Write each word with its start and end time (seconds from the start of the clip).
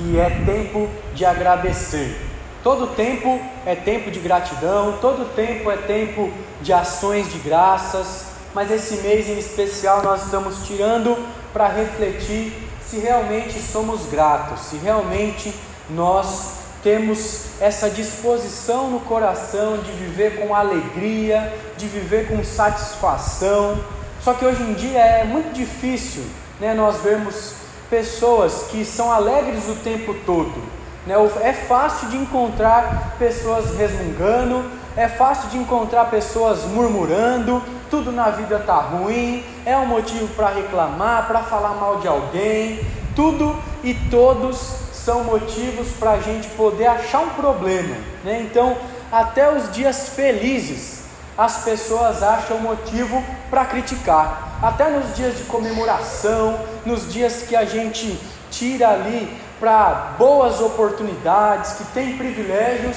que 0.00 0.18
é 0.18 0.30
tempo 0.46 0.88
de 1.14 1.26
agradecer. 1.26 2.18
Todo 2.62 2.94
tempo 2.94 3.38
é 3.66 3.74
tempo 3.74 4.10
de 4.10 4.18
gratidão, 4.18 4.98
todo 5.00 5.34
tempo 5.34 5.70
é 5.70 5.76
tempo 5.76 6.32
de 6.62 6.72
ações 6.72 7.30
de 7.30 7.38
graças, 7.38 8.24
mas 8.54 8.70
esse 8.70 8.96
mês 9.02 9.28
em 9.28 9.38
especial 9.38 10.02
nós 10.02 10.24
estamos 10.24 10.66
tirando 10.66 11.16
para 11.52 11.68
refletir 11.68 12.52
se 12.82 12.98
realmente 12.98 13.60
somos 13.60 14.06
gratos, 14.06 14.60
se 14.62 14.76
realmente 14.76 15.54
nós 15.90 16.60
temos 16.82 17.60
essa 17.60 17.90
disposição 17.90 18.90
no 18.90 19.00
coração 19.00 19.78
de 19.78 19.92
viver 19.92 20.40
com 20.40 20.54
alegria, 20.54 21.54
de 21.76 21.86
viver 21.86 22.28
com 22.28 22.42
satisfação. 22.42 23.78
Só 24.22 24.32
que 24.32 24.44
hoje 24.44 24.62
em 24.62 24.72
dia 24.74 24.98
é 24.98 25.24
muito 25.24 25.52
difícil 25.52 26.24
né, 26.58 26.74
nós 26.74 27.02
vermos 27.02 27.54
pessoas 27.90 28.68
que 28.70 28.84
são 28.84 29.10
alegres 29.10 29.68
o 29.68 29.74
tempo 29.74 30.14
todo 30.24 30.80
né? 31.06 31.14
É 31.42 31.52
fácil 31.52 32.08
de 32.08 32.16
encontrar 32.16 33.16
pessoas 33.18 33.76
resmungando, 33.76 34.64
é 34.96 35.08
fácil 35.08 35.48
de 35.50 35.58
encontrar 35.58 36.10
pessoas 36.10 36.64
murmurando, 36.64 37.62
tudo 37.90 38.12
na 38.12 38.30
vida 38.30 38.56
está 38.56 38.76
ruim, 38.76 39.44
é 39.64 39.76
um 39.76 39.86
motivo 39.86 40.28
para 40.34 40.48
reclamar, 40.48 41.26
para 41.26 41.40
falar 41.40 41.74
mal 41.74 41.98
de 41.98 42.08
alguém, 42.08 42.80
tudo 43.16 43.56
e 43.82 43.94
todos 44.10 44.80
são 44.92 45.24
motivos 45.24 45.88
para 45.98 46.12
a 46.12 46.20
gente 46.20 46.48
poder 46.50 46.86
achar 46.86 47.20
um 47.20 47.30
problema. 47.30 47.96
Né? 48.22 48.42
Então, 48.42 48.76
até 49.10 49.50
os 49.52 49.72
dias 49.72 50.10
felizes, 50.10 50.99
as 51.40 51.64
pessoas 51.64 52.22
acham 52.22 52.58
motivo 52.58 53.24
para 53.48 53.64
criticar. 53.64 54.58
Até 54.62 54.90
nos 54.90 55.16
dias 55.16 55.38
de 55.38 55.44
comemoração, 55.44 56.60
nos 56.84 57.10
dias 57.10 57.44
que 57.48 57.56
a 57.56 57.64
gente 57.64 58.20
tira 58.50 58.90
ali 58.90 59.40
para 59.58 60.16
boas 60.18 60.60
oportunidades, 60.60 61.72
que 61.72 61.84
tem 61.94 62.18
privilégios, 62.18 62.94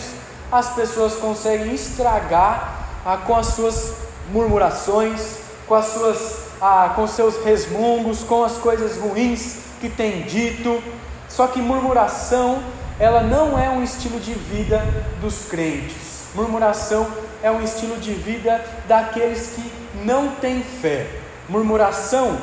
as 0.51 0.71
pessoas 0.71 1.13
conseguem 1.13 1.73
estragar 1.73 2.89
ah, 3.05 3.15
com 3.15 3.33
as 3.33 3.47
suas 3.47 3.93
murmurações, 4.29 5.37
com 5.65 5.75
as 5.75 5.85
suas, 5.85 6.39
ah, 6.61 6.91
com 6.97 7.07
seus 7.07 7.41
resmungos, 7.45 8.23
com 8.23 8.43
as 8.43 8.57
coisas 8.57 8.97
ruins 8.97 9.59
que 9.79 9.87
tem 9.87 10.23
dito. 10.23 10.83
Só 11.29 11.47
que 11.47 11.61
murmuração, 11.61 12.61
ela 12.99 13.23
não 13.23 13.57
é 13.57 13.69
um 13.69 13.81
estilo 13.81 14.19
de 14.19 14.33
vida 14.33 14.83
dos 15.21 15.45
crentes. 15.45 16.25
Murmuração 16.35 17.07
é 17.43 17.51
um 17.51 17.61
estilo 17.61 17.97
de 17.97 18.13
vida 18.13 18.63
daqueles 18.87 19.53
que 19.55 19.73
não 20.03 20.29
têm 20.35 20.63
fé. 20.63 21.05
Murmuração, 21.49 22.39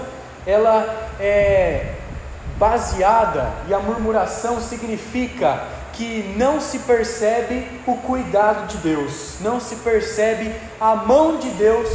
ela 0.47 1.09
é 1.19 1.95
baseada, 2.59 3.51
e 3.67 3.73
a 3.73 3.79
murmuração 3.79 4.61
significa 4.61 5.65
que 5.95 6.35
não 6.37 6.61
se 6.61 6.81
percebe 6.81 7.67
o 7.87 7.95
cuidado 7.97 8.67
de 8.69 8.77
Deus, 8.77 9.37
não 9.41 9.59
se 9.59 9.77
percebe 9.77 10.55
a 10.79 10.95
mão 10.95 11.39
de 11.39 11.49
Deus 11.51 11.89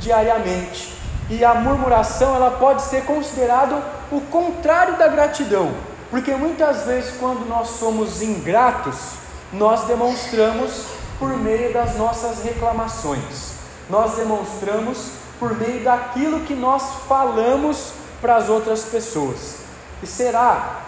diariamente. 0.00 0.92
E 1.30 1.44
a 1.44 1.54
murmuração 1.54 2.34
ela 2.34 2.50
pode 2.52 2.82
ser 2.82 3.04
considerado 3.04 3.80
o 4.10 4.20
contrário 4.22 4.96
da 4.96 5.06
gratidão, 5.06 5.72
porque 6.10 6.34
muitas 6.34 6.84
vezes 6.84 7.14
quando 7.20 7.46
nós 7.46 7.68
somos 7.70 8.20
ingratos, 8.20 9.12
nós 9.52 9.84
demonstramos 9.84 10.97
por 11.18 11.36
meio 11.36 11.72
das 11.72 11.96
nossas 11.96 12.42
reclamações. 12.42 13.54
Nós 13.90 14.14
demonstramos 14.14 15.10
por 15.38 15.56
meio 15.56 15.82
daquilo 15.82 16.40
que 16.40 16.54
nós 16.54 16.82
falamos 17.08 17.92
para 18.20 18.36
as 18.36 18.48
outras 18.48 18.84
pessoas. 18.84 19.56
E 20.02 20.06
será 20.06 20.80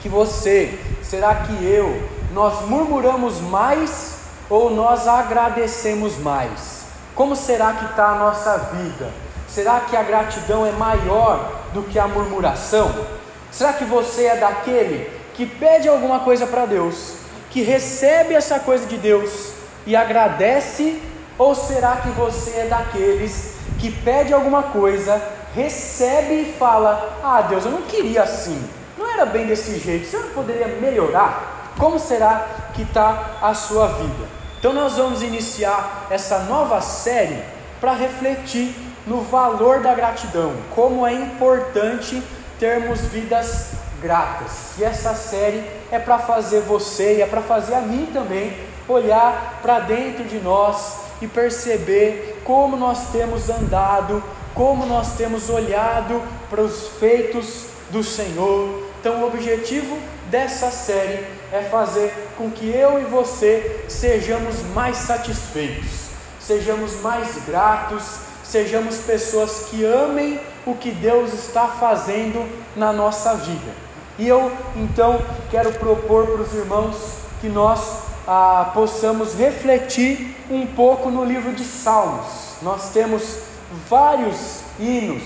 que 0.00 0.08
você, 0.08 0.78
será 1.02 1.34
que 1.34 1.64
eu, 1.64 2.08
nós 2.32 2.66
murmuramos 2.66 3.40
mais 3.40 4.18
ou 4.48 4.70
nós 4.70 5.06
agradecemos 5.06 6.18
mais? 6.18 6.82
Como 7.14 7.36
será 7.36 7.72
que 7.74 7.84
está 7.84 8.08
a 8.08 8.18
nossa 8.18 8.56
vida? 8.74 9.10
Será 9.48 9.80
que 9.80 9.96
a 9.96 10.02
gratidão 10.02 10.64
é 10.66 10.72
maior 10.72 11.60
do 11.72 11.82
que 11.82 11.98
a 11.98 12.08
murmuração? 12.08 12.92
Será 13.50 13.72
que 13.74 13.84
você 13.84 14.24
é 14.24 14.36
daquele 14.36 15.10
que 15.34 15.46
pede 15.46 15.88
alguma 15.88 16.20
coisa 16.20 16.46
para 16.46 16.66
Deus, 16.66 17.14
que 17.50 17.62
recebe 17.62 18.34
essa 18.34 18.58
coisa 18.58 18.86
de 18.86 18.96
Deus 18.96 19.51
e 19.86 19.96
agradece? 19.96 21.00
Ou 21.38 21.54
será 21.54 21.96
que 21.96 22.08
você 22.10 22.50
é 22.60 22.66
daqueles 22.66 23.54
que 23.78 23.90
pede 23.90 24.32
alguma 24.32 24.64
coisa, 24.64 25.20
recebe 25.54 26.42
e 26.42 26.54
fala: 26.58 27.18
Ah, 27.22 27.42
Deus, 27.42 27.64
eu 27.64 27.70
não 27.70 27.82
queria 27.82 28.22
assim, 28.22 28.62
não 28.96 29.10
era 29.10 29.26
bem 29.26 29.46
desse 29.46 29.78
jeito, 29.78 30.06
você 30.06 30.18
não 30.18 30.28
poderia 30.30 30.68
melhorar? 30.68 31.72
Como 31.78 31.98
será 31.98 32.46
que 32.74 32.82
está 32.82 33.38
a 33.40 33.54
sua 33.54 33.88
vida? 33.88 34.28
Então, 34.58 34.72
nós 34.72 34.96
vamos 34.96 35.22
iniciar 35.22 36.06
essa 36.10 36.40
nova 36.40 36.80
série 36.80 37.42
para 37.80 37.94
refletir 37.94 38.74
no 39.06 39.22
valor 39.22 39.80
da 39.80 39.92
gratidão, 39.92 40.52
como 40.70 41.04
é 41.04 41.12
importante 41.12 42.22
termos 42.60 43.00
vidas 43.00 43.72
gratas. 44.00 44.78
E 44.78 44.84
essa 44.84 45.14
série 45.14 45.64
é 45.90 45.98
para 45.98 46.18
fazer 46.18 46.60
você 46.60 47.16
e 47.16 47.22
é 47.22 47.26
para 47.26 47.42
fazer 47.42 47.74
a 47.74 47.80
mim 47.80 48.08
também 48.12 48.56
olhar 48.88 49.60
para 49.62 49.80
dentro 49.80 50.24
de 50.24 50.38
nós 50.38 50.96
e 51.20 51.26
perceber 51.26 52.42
como 52.44 52.76
nós 52.76 53.10
temos 53.10 53.48
andado 53.48 54.22
como 54.54 54.86
nós 54.86 55.14
temos 55.16 55.48
olhado 55.48 56.20
para 56.50 56.60
os 56.60 56.88
feitos 56.98 57.66
do 57.90 58.02
Senhor. 58.02 58.82
Então, 59.00 59.22
o 59.22 59.26
objetivo 59.26 59.98
dessa 60.30 60.70
série 60.70 61.26
é 61.52 61.62
fazer 61.62 62.12
com 62.36 62.50
que 62.50 62.68
eu 62.68 63.00
e 63.00 63.04
você 63.04 63.84
sejamos 63.88 64.62
mais 64.74 64.96
satisfeitos, 64.98 66.08
sejamos 66.40 67.00
mais 67.00 67.44
gratos, 67.46 68.20
sejamos 68.44 68.98
pessoas 68.98 69.66
que 69.70 69.84
amem 69.84 70.40
o 70.64 70.74
que 70.74 70.90
Deus 70.90 71.32
está 71.32 71.68
fazendo 71.68 72.48
na 72.76 72.92
nossa 72.92 73.34
vida. 73.34 73.72
E 74.18 74.28
eu 74.28 74.52
então 74.76 75.20
quero 75.50 75.72
propor 75.72 76.26
para 76.26 76.42
os 76.42 76.54
irmãos 76.54 76.96
que 77.40 77.48
nós 77.48 78.11
ah, 78.26 78.70
possamos 78.72 79.34
refletir 79.34 80.36
um 80.50 80.66
pouco 80.66 81.10
no 81.10 81.24
livro 81.24 81.52
de 81.52 81.64
Salmos. 81.64 82.56
Nós 82.62 82.90
temos 82.90 83.38
vários 83.88 84.60
hinos, 84.78 85.22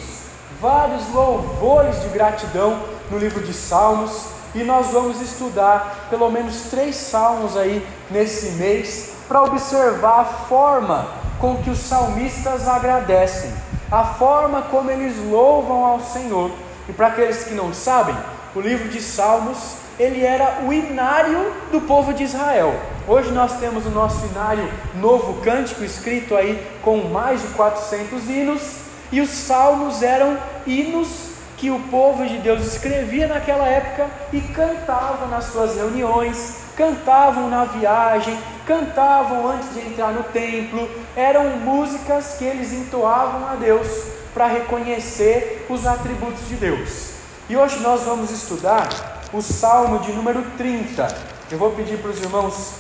vários 0.61 1.09
louvores 1.12 2.01
de 2.03 2.09
gratidão 2.09 2.81
no 3.11 3.19
livro 3.19 3.43
de 3.43 3.53
Salmos 3.53 4.37
e 4.55 4.65
nós 4.65 4.89
vamos 4.89 5.21
estudar 5.21 6.07
pelo 6.09 6.31
menos 6.31 6.71
três 6.71 6.97
salmos 6.97 7.57
aí 7.57 7.87
nesse 8.11 8.53
mês 8.53 9.13
para 9.28 9.43
observar 9.43 10.21
a 10.21 10.25
forma 10.25 11.09
com 11.39 11.57
que 11.59 11.69
os 11.69 11.78
salmistas 11.78 12.67
agradecem, 12.67 13.53
a 13.91 14.05
forma 14.05 14.63
como 14.63 14.91
eles 14.91 15.17
louvam 15.31 15.84
ao 15.84 16.01
Senhor. 16.01 16.51
E 16.89 16.93
para 16.93 17.09
aqueles 17.09 17.45
que 17.45 17.53
não 17.53 17.75
sabem, 17.75 18.17
o 18.55 18.61
livro 18.61 18.89
de 18.89 19.03
Salmos 19.03 19.75
ele 19.99 20.25
era 20.25 20.62
o 20.67 20.73
inário 20.73 21.53
do 21.73 21.81
povo 21.81 22.12
de 22.12 22.25
Israel. 22.25 22.75
Hoje 23.09 23.31
nós 23.31 23.59
temos 23.59 23.87
o 23.87 23.91
nosso 23.91 24.27
inário 24.27 24.69
Novo 24.97 25.41
Cântico, 25.41 25.84
escrito 25.84 26.37
aí 26.37 26.61
com 26.83 27.09
mais 27.09 27.41
de 27.41 27.49
400 27.49 28.29
hinos, 28.29 28.62
e 29.11 29.21
os 29.21 29.31
salmos 29.31 30.03
eram 30.03 30.37
hinos 30.67 31.31
que 31.57 31.71
o 31.71 31.81
povo 31.91 32.27
de 32.27 32.39
Deus 32.39 32.67
escrevia 32.67 33.27
naquela 33.27 33.67
época 33.67 34.11
e 34.33 34.41
cantava 34.41 35.27
nas 35.27 35.47
suas 35.47 35.77
reuniões, 35.77 36.57
cantavam 36.77 37.49
na 37.49 37.65
viagem, 37.65 38.37
cantavam 38.67 39.49
antes 39.49 39.73
de 39.73 39.81
entrar 39.81 40.13
no 40.13 40.25
templo, 40.25 40.87
eram 41.17 41.57
músicas 41.59 42.34
que 42.39 42.45
eles 42.45 42.73
entoavam 42.73 43.49
a 43.49 43.55
Deus 43.55 43.89
para 44.34 44.49
reconhecer 44.49 45.65
os 45.71 45.87
atributos 45.87 46.47
de 46.47 46.57
Deus. 46.57 47.13
E 47.49 47.57
hoje 47.57 47.78
nós 47.81 48.03
vamos 48.03 48.31
estudar 48.31 49.16
o 49.37 49.43
Salmo 49.43 49.99
de 49.99 50.13
número 50.13 50.43
30. 50.57 51.07
Eu 51.51 51.59
vou 51.59 51.72
pedir 51.72 51.99
para 51.99 52.10
os 52.10 52.19
irmãos 52.19 52.71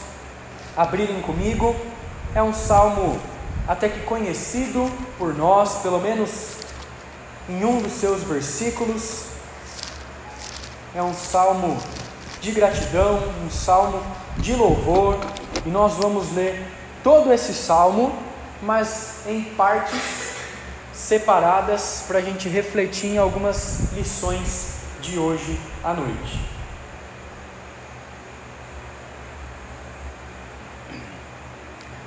abrirem 0.74 1.20
comigo. 1.20 1.76
É 2.34 2.42
um 2.42 2.54
salmo 2.54 3.20
até 3.68 3.90
que 3.90 4.00
conhecido 4.00 4.90
por 5.18 5.34
nós, 5.34 5.82
pelo 5.82 6.00
menos 6.00 6.56
em 7.46 7.62
um 7.62 7.82
dos 7.82 7.92
seus 7.92 8.22
versículos. 8.22 9.26
É 10.94 11.02
um 11.02 11.12
salmo 11.12 11.76
de 12.40 12.52
gratidão, 12.52 13.20
um 13.44 13.50
salmo 13.50 14.02
de 14.38 14.54
louvor, 14.54 15.18
e 15.66 15.68
nós 15.68 15.92
vamos 15.96 16.32
ler 16.34 16.66
todo 17.04 17.34
esse 17.34 17.52
salmo, 17.52 18.14
mas 18.62 19.26
em 19.26 19.42
partes 19.42 20.30
separadas 20.94 22.04
para 22.08 22.18
a 22.18 22.22
gente 22.22 22.48
refletir 22.48 23.10
em 23.10 23.18
algumas 23.18 23.92
lições 23.92 24.76
de 25.06 25.18
hoje 25.18 25.58
à 25.84 25.94
noite. 25.94 26.55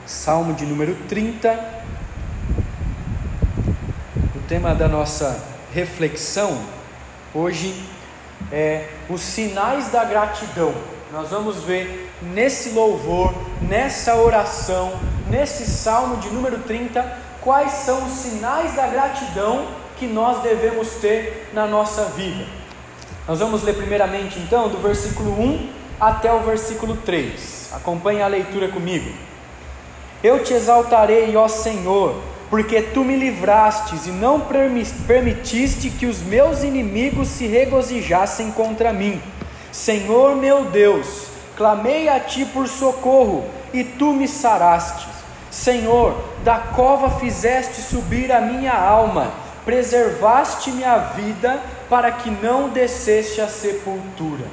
Salmo 0.09 0.55
de 0.55 0.65
número 0.65 0.95
30. 1.07 1.53
O 4.35 4.39
tema 4.47 4.73
da 4.73 4.87
nossa 4.87 5.39
reflexão 5.71 6.59
hoje 7.31 7.79
é 8.51 8.89
os 9.07 9.21
sinais 9.21 9.91
da 9.91 10.03
gratidão. 10.03 10.73
Nós 11.13 11.29
vamos 11.29 11.57
ver 11.57 12.11
nesse 12.23 12.71
louvor, 12.71 13.35
nessa 13.61 14.15
oração, 14.15 14.99
nesse 15.29 15.67
salmo 15.67 16.17
de 16.17 16.29
número 16.29 16.57
30, 16.63 17.03
quais 17.39 17.71
são 17.73 18.07
os 18.07 18.13
sinais 18.13 18.73
da 18.73 18.87
gratidão 18.87 19.67
que 19.99 20.07
nós 20.07 20.41
devemos 20.41 20.89
ter 20.95 21.51
na 21.53 21.67
nossa 21.67 22.05
vida. 22.05 22.47
Nós 23.27 23.37
vamos 23.37 23.61
ler 23.61 23.75
primeiramente 23.75 24.39
então 24.39 24.69
do 24.69 24.79
versículo 24.79 25.39
1 25.39 25.69
até 25.99 26.33
o 26.33 26.39
versículo 26.39 26.97
3. 26.97 27.69
Acompanhe 27.73 28.23
a 28.23 28.27
leitura 28.27 28.69
comigo. 28.69 29.29
Eu 30.21 30.43
te 30.43 30.53
exaltarei, 30.53 31.35
ó 31.37 31.47
Senhor, 31.47 32.15
porque 32.49 32.81
tu 32.81 33.05
me 33.05 33.15
livrastes 33.15 34.05
e 34.05 34.09
não 34.09 34.41
permitiste 35.07 35.89
que 35.89 36.05
os 36.05 36.21
meus 36.21 36.61
inimigos 36.61 37.29
se 37.29 37.47
regozijassem 37.47 38.51
contra 38.51 38.91
mim. 38.91 39.21
Senhor 39.71 40.35
meu 40.35 40.65
Deus, 40.65 41.27
clamei 41.55 42.09
a 42.09 42.19
ti 42.19 42.43
por 42.43 42.67
socorro 42.67 43.45
e 43.73 43.83
tu 43.83 44.11
me 44.11 44.27
saraste. 44.27 45.07
Senhor, 45.49 46.15
da 46.43 46.57
cova 46.57 47.19
fizeste 47.19 47.81
subir 47.81 48.31
a 48.31 48.41
minha 48.41 48.73
alma, 48.73 49.31
preservaste 49.63 50.69
minha 50.71 50.97
vida 50.97 51.61
para 51.89 52.11
que 52.11 52.29
não 52.29 52.69
descesse 52.69 53.39
à 53.39 53.47
sepultura. 53.47 54.45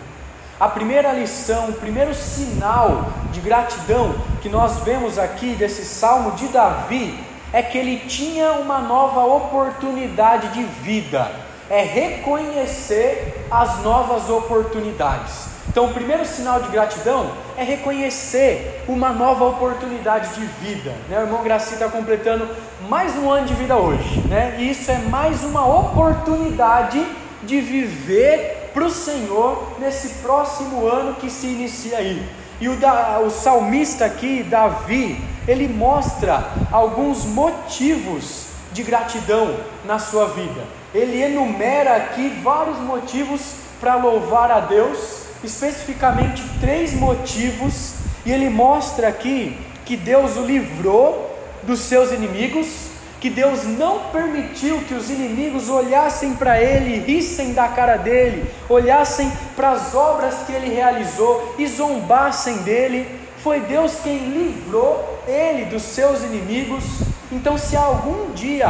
A 0.59 0.69
primeira 0.69 1.13
lição, 1.13 1.69
o 1.69 1.75
primeiro 1.75 2.15
sinal 2.15 3.11
de 3.31 3.41
gratidão 3.41 4.15
que 4.41 4.49
nós 4.49 4.79
vemos 4.79 5.19
aqui 5.19 5.55
desse 5.55 5.85
salmo 5.85 6.31
de 6.31 6.49
Davi 6.49 7.23
é 7.53 7.61
que 7.61 7.77
ele 7.77 7.99
tinha 8.09 8.53
uma 8.53 8.79
nova 8.79 9.21
oportunidade 9.27 10.49
de 10.55 10.63
vida, 10.63 11.31
é 11.69 11.83
reconhecer 11.83 13.47
as 13.51 13.83
novas 13.83 14.31
oportunidades. 14.31 15.47
Então, 15.69 15.87
o 15.87 15.93
primeiro 15.93 16.25
sinal 16.25 16.63
de 16.63 16.71
gratidão 16.71 17.33
é 17.59 17.63
reconhecer 17.63 18.83
uma 18.89 19.13
nova 19.13 19.45
oportunidade 19.45 20.35
de 20.37 20.47
vida. 20.47 20.95
Né? 21.11 21.19
O 21.19 21.23
irmão 21.23 21.43
Graci 21.43 21.75
está 21.75 21.87
completando 21.87 22.49
mais 22.89 23.15
um 23.15 23.31
ano 23.31 23.47
de 23.47 23.53
vida 23.53 23.77
hoje, 23.77 24.21
né? 24.27 24.57
e 24.59 24.71
isso 24.71 24.91
é 24.91 24.97
mais 25.01 25.45
uma 25.45 25.67
oportunidade 25.67 27.05
de 27.47 27.61
viver 27.61 28.71
para 28.75 28.85
o 28.85 28.91
Senhor 28.91 29.79
nesse 29.79 30.21
próximo 30.21 30.87
ano 30.87 31.15
que 31.15 31.31
se 31.31 31.47
inicia 31.47 31.99
aí. 31.99 32.23
E 32.61 32.69
o, 32.69 32.77
da, 32.77 33.21
o 33.21 33.31
salmista 33.31 34.05
aqui, 34.05 34.43
Davi, 34.43 35.23
ele 35.47 35.69
mostra 35.69 36.51
alguns 36.73 37.25
motivos 37.25 38.47
de 38.73 38.83
gratidão 38.83 39.57
na 39.85 39.99
sua 39.99 40.27
vida. 40.27 40.63
Ele 40.95 41.23
enumera 41.23 41.97
aqui 41.97 42.29
vários 42.43 42.79
motivos 42.79 43.55
para 43.81 43.97
louvar 43.97 44.51
a 44.51 44.61
Deus, 44.61 45.23
especificamente 45.45 46.43
três 46.61 46.95
motivos, 46.95 47.95
e 48.25 48.33
ele 48.33 48.49
mostra 48.49 49.09
aqui 49.09 49.57
que 49.85 49.97
Deus 49.97 50.37
o 50.37 50.45
livrou 50.45 51.35
dos 51.63 51.81
seus 51.81 52.11
inimigos, 52.11 52.86
que 53.27 53.31
Deus 53.31 53.65
não 53.65 54.03
permitiu 54.13 54.83
que 54.87 54.95
os 54.95 55.11
inimigos 55.11 55.69
olhassem 55.69 56.35
para 56.35 56.63
ele, 56.63 57.01
rissem 57.01 57.53
da 57.55 57.67
cara 57.67 57.97
dele, 57.97 58.49
olhassem 58.69 59.33
para 59.57 59.71
as 59.71 59.97
obras 59.97 60.45
que 60.47 60.53
ele 60.53 60.73
realizou 60.73 61.57
e 61.59 61.67
zombassem 61.67 62.59
dele. 62.59 63.05
Foi 63.43 63.59
Deus 63.59 63.99
quem 64.01 64.17
livrou 64.17 65.19
ele 65.27 65.65
dos 65.65 65.83
seus 65.83 66.23
inimigos. 66.23 66.85
Então, 67.33 67.59
se 67.59 67.77
algum 67.77 68.31
dia 68.31 68.69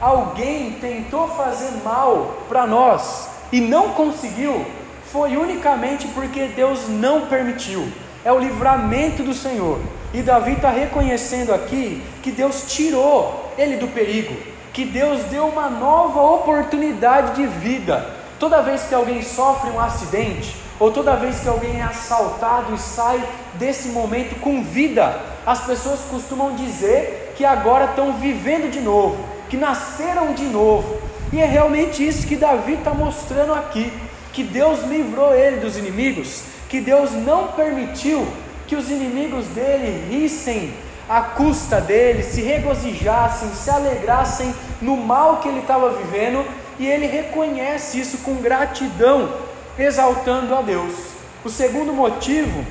alguém 0.00 0.72
tentou 0.80 1.28
fazer 1.36 1.70
mal 1.84 2.38
para 2.48 2.66
nós 2.66 3.28
e 3.52 3.60
não 3.60 3.90
conseguiu, 3.90 4.66
foi 5.12 5.36
unicamente 5.36 6.08
porque 6.08 6.48
Deus 6.48 6.88
não 6.88 7.26
permitiu. 7.26 7.86
É 8.24 8.32
o 8.32 8.40
livramento 8.40 9.22
do 9.22 9.32
Senhor. 9.32 9.78
E 10.14 10.20
Davi 10.20 10.52
está 10.52 10.68
reconhecendo 10.68 11.54
aqui 11.54 12.02
que 12.22 12.30
Deus 12.30 12.64
tirou 12.68 13.52
ele 13.56 13.76
do 13.76 13.88
perigo, 13.88 14.34
que 14.72 14.84
Deus 14.84 15.22
deu 15.24 15.46
uma 15.46 15.70
nova 15.70 16.20
oportunidade 16.20 17.36
de 17.36 17.46
vida. 17.46 18.06
Toda 18.38 18.60
vez 18.60 18.82
que 18.82 18.94
alguém 18.94 19.22
sofre 19.22 19.70
um 19.70 19.80
acidente, 19.80 20.54
ou 20.78 20.90
toda 20.90 21.16
vez 21.16 21.40
que 21.40 21.48
alguém 21.48 21.80
é 21.80 21.84
assaltado 21.84 22.74
e 22.74 22.78
sai 22.78 23.22
desse 23.54 23.88
momento 23.88 24.38
com 24.40 24.62
vida, 24.62 25.18
as 25.46 25.64
pessoas 25.64 26.00
costumam 26.10 26.54
dizer 26.56 27.32
que 27.36 27.44
agora 27.44 27.86
estão 27.86 28.12
vivendo 28.14 28.70
de 28.70 28.80
novo, 28.80 29.16
que 29.48 29.56
nasceram 29.56 30.34
de 30.34 30.44
novo. 30.44 31.00
E 31.32 31.40
é 31.40 31.46
realmente 31.46 32.06
isso 32.06 32.26
que 32.26 32.36
Davi 32.36 32.74
está 32.74 32.92
mostrando 32.92 33.54
aqui: 33.54 33.90
que 34.32 34.42
Deus 34.42 34.82
livrou 34.82 35.34
ele 35.34 35.58
dos 35.58 35.78
inimigos, 35.78 36.42
que 36.68 36.80
Deus 36.80 37.12
não 37.12 37.48
permitiu 37.48 38.26
que 38.72 38.76
os 38.76 38.90
inimigos 38.90 39.48
dele 39.48 40.06
rissem 40.08 40.72
à 41.06 41.20
custa 41.20 41.78
dele, 41.78 42.22
se 42.22 42.40
regozijassem, 42.40 43.50
se 43.50 43.68
alegrassem 43.68 44.54
no 44.80 44.96
mal 44.96 45.40
que 45.40 45.48
ele 45.48 45.58
estava 45.58 45.90
vivendo, 45.90 46.42
e 46.78 46.86
ele 46.86 47.06
reconhece 47.06 48.00
isso 48.00 48.16
com 48.24 48.36
gratidão 48.36 49.28
exaltando 49.78 50.54
a 50.54 50.62
Deus. 50.62 50.94
O 51.44 51.50
segundo 51.50 51.92
motivo 51.92 52.64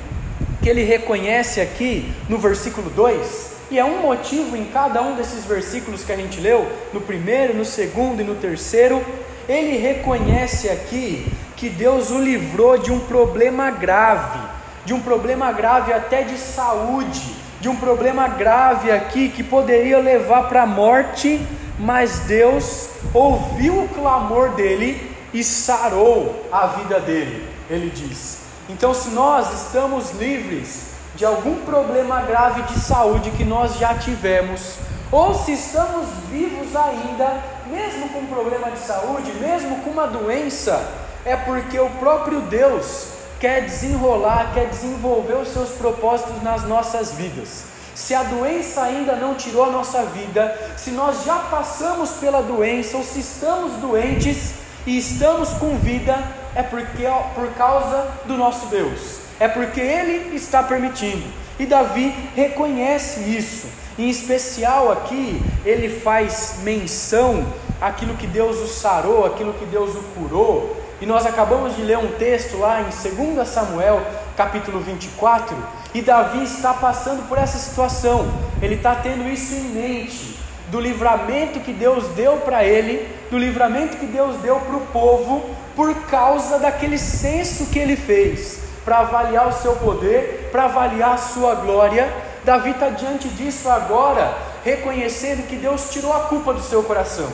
que 0.63 0.67
ele 0.67 0.83
reconhece 0.83 1.61
aqui 1.61 2.11
no 2.27 2.39
versículo 2.39 2.89
2, 2.89 3.51
e 3.69 3.77
é 3.77 3.85
um 3.85 4.01
motivo 4.01 4.57
em 4.57 4.65
cada 4.65 5.03
um 5.03 5.15
desses 5.15 5.45
versículos 5.45 6.03
que 6.03 6.11
a 6.11 6.17
gente 6.17 6.41
leu, 6.41 6.67
no 6.91 7.01
primeiro, 7.01 7.53
no 7.53 7.63
segundo 7.63 8.21
e 8.21 8.25
no 8.25 8.33
terceiro, 8.33 9.05
ele 9.47 9.77
reconhece 9.77 10.67
aqui 10.67 11.31
que 11.55 11.69
Deus 11.69 12.09
o 12.09 12.17
livrou 12.17 12.75
de 12.79 12.91
um 12.91 13.01
problema 13.01 13.69
grave, 13.69 14.60
de 14.85 14.93
um 14.93 14.99
problema 14.99 15.51
grave 15.51 15.93
até 15.93 16.23
de 16.23 16.37
saúde, 16.37 17.35
de 17.59 17.69
um 17.69 17.75
problema 17.75 18.27
grave 18.27 18.91
aqui 18.91 19.29
que 19.29 19.43
poderia 19.43 19.99
levar 19.99 20.49
para 20.49 20.63
a 20.63 20.65
morte, 20.65 21.39
mas 21.77 22.21
Deus 22.21 22.89
ouviu 23.13 23.83
o 23.83 23.89
clamor 23.89 24.49
dele 24.51 25.15
e 25.33 25.43
sarou 25.43 26.45
a 26.51 26.67
vida 26.67 26.99
dele, 26.99 27.47
ele 27.69 27.89
diz. 27.89 28.39
Então, 28.69 28.93
se 28.93 29.09
nós 29.09 29.65
estamos 29.65 30.11
livres 30.11 30.91
de 31.15 31.25
algum 31.25 31.55
problema 31.65 32.21
grave 32.21 32.63
de 32.63 32.79
saúde 32.79 33.31
que 33.31 33.43
nós 33.43 33.77
já 33.77 33.93
tivemos, 33.95 34.77
ou 35.11 35.33
se 35.33 35.51
estamos 35.51 36.07
vivos 36.29 36.75
ainda, 36.75 37.43
mesmo 37.67 38.09
com 38.09 38.25
problema 38.25 38.71
de 38.71 38.79
saúde, 38.79 39.31
mesmo 39.33 39.77
com 39.83 39.89
uma 39.89 40.07
doença, 40.07 40.81
é 41.25 41.35
porque 41.35 41.79
o 41.79 41.89
próprio 41.91 42.41
Deus 42.41 43.20
quer 43.41 43.65
desenrolar, 43.65 44.51
quer 44.53 44.69
desenvolver 44.69 45.35
os 45.35 45.49
seus 45.49 45.71
propósitos 45.71 46.41
nas 46.41 46.63
nossas 46.63 47.11
vidas. 47.11 47.65
Se 47.93 48.15
a 48.15 48.23
doença 48.23 48.83
ainda 48.83 49.17
não 49.17 49.35
tirou 49.35 49.65
a 49.65 49.71
nossa 49.71 50.03
vida, 50.03 50.57
se 50.77 50.91
nós 50.91 51.25
já 51.25 51.35
passamos 51.35 52.11
pela 52.11 52.41
doença 52.41 52.95
ou 52.95 53.03
se 53.03 53.19
estamos 53.19 53.73
doentes, 53.81 54.61
e 54.85 54.97
estamos 54.97 55.49
com 55.53 55.77
vida 55.77 56.17
é 56.55 56.63
porque 56.63 57.03
por 57.35 57.47
causa 57.53 58.07
do 58.25 58.35
nosso 58.35 58.67
Deus, 58.67 59.19
é 59.39 59.47
porque 59.47 59.79
Ele 59.79 60.35
está 60.35 60.63
permitindo. 60.63 61.23
E 61.59 61.65
Davi 61.65 62.13
reconhece 62.35 63.19
isso. 63.21 63.67
Em 63.99 64.09
especial 64.09 64.91
aqui, 64.91 65.39
ele 65.63 65.99
faz 65.99 66.59
menção 66.63 67.45
àquilo 67.79 68.15
que 68.15 68.25
Deus 68.25 68.57
o 68.57 68.67
sarou, 68.67 69.25
aquilo 69.25 69.53
que 69.53 69.65
Deus 69.65 69.93
o 69.95 70.01
curou. 70.15 70.80
E 71.01 71.05
nós 71.07 71.25
acabamos 71.25 71.75
de 71.75 71.81
ler 71.81 71.97
um 71.97 72.11
texto 72.11 72.59
lá 72.59 72.81
em 72.81 73.33
2 73.35 73.47
Samuel, 73.47 74.05
capítulo 74.37 74.79
24, 74.79 75.57
e 75.95 76.01
Davi 76.01 76.43
está 76.43 76.75
passando 76.75 77.27
por 77.27 77.39
essa 77.39 77.57
situação. 77.57 78.31
Ele 78.61 78.75
está 78.75 78.93
tendo 78.93 79.27
isso 79.27 79.55
em 79.55 79.63
mente 79.63 80.39
do 80.67 80.79
livramento 80.79 81.59
que 81.59 81.73
Deus 81.73 82.07
deu 82.09 82.37
para 82.37 82.63
ele, 82.63 83.09
do 83.31 83.37
livramento 83.39 83.97
que 83.97 84.05
Deus 84.05 84.35
deu 84.37 84.57
para 84.59 84.77
o 84.77 84.85
povo, 84.93 85.49
por 85.75 85.91
causa 86.05 86.59
daquele 86.59 86.99
censo 86.99 87.65
que 87.71 87.79
ele 87.79 87.95
fez, 87.95 88.59
para 88.85 88.99
avaliar 88.99 89.47
o 89.47 89.53
seu 89.53 89.75
poder, 89.77 90.49
para 90.51 90.65
avaliar 90.65 91.15
a 91.15 91.17
sua 91.17 91.55
glória. 91.55 92.13
Davi 92.45 92.69
está 92.69 92.89
diante 92.89 93.27
disso 93.27 93.67
agora, 93.69 94.37
reconhecendo 94.63 95.47
que 95.47 95.55
Deus 95.55 95.89
tirou 95.89 96.13
a 96.13 96.21
culpa 96.21 96.53
do 96.53 96.61
seu 96.61 96.83
coração, 96.83 97.29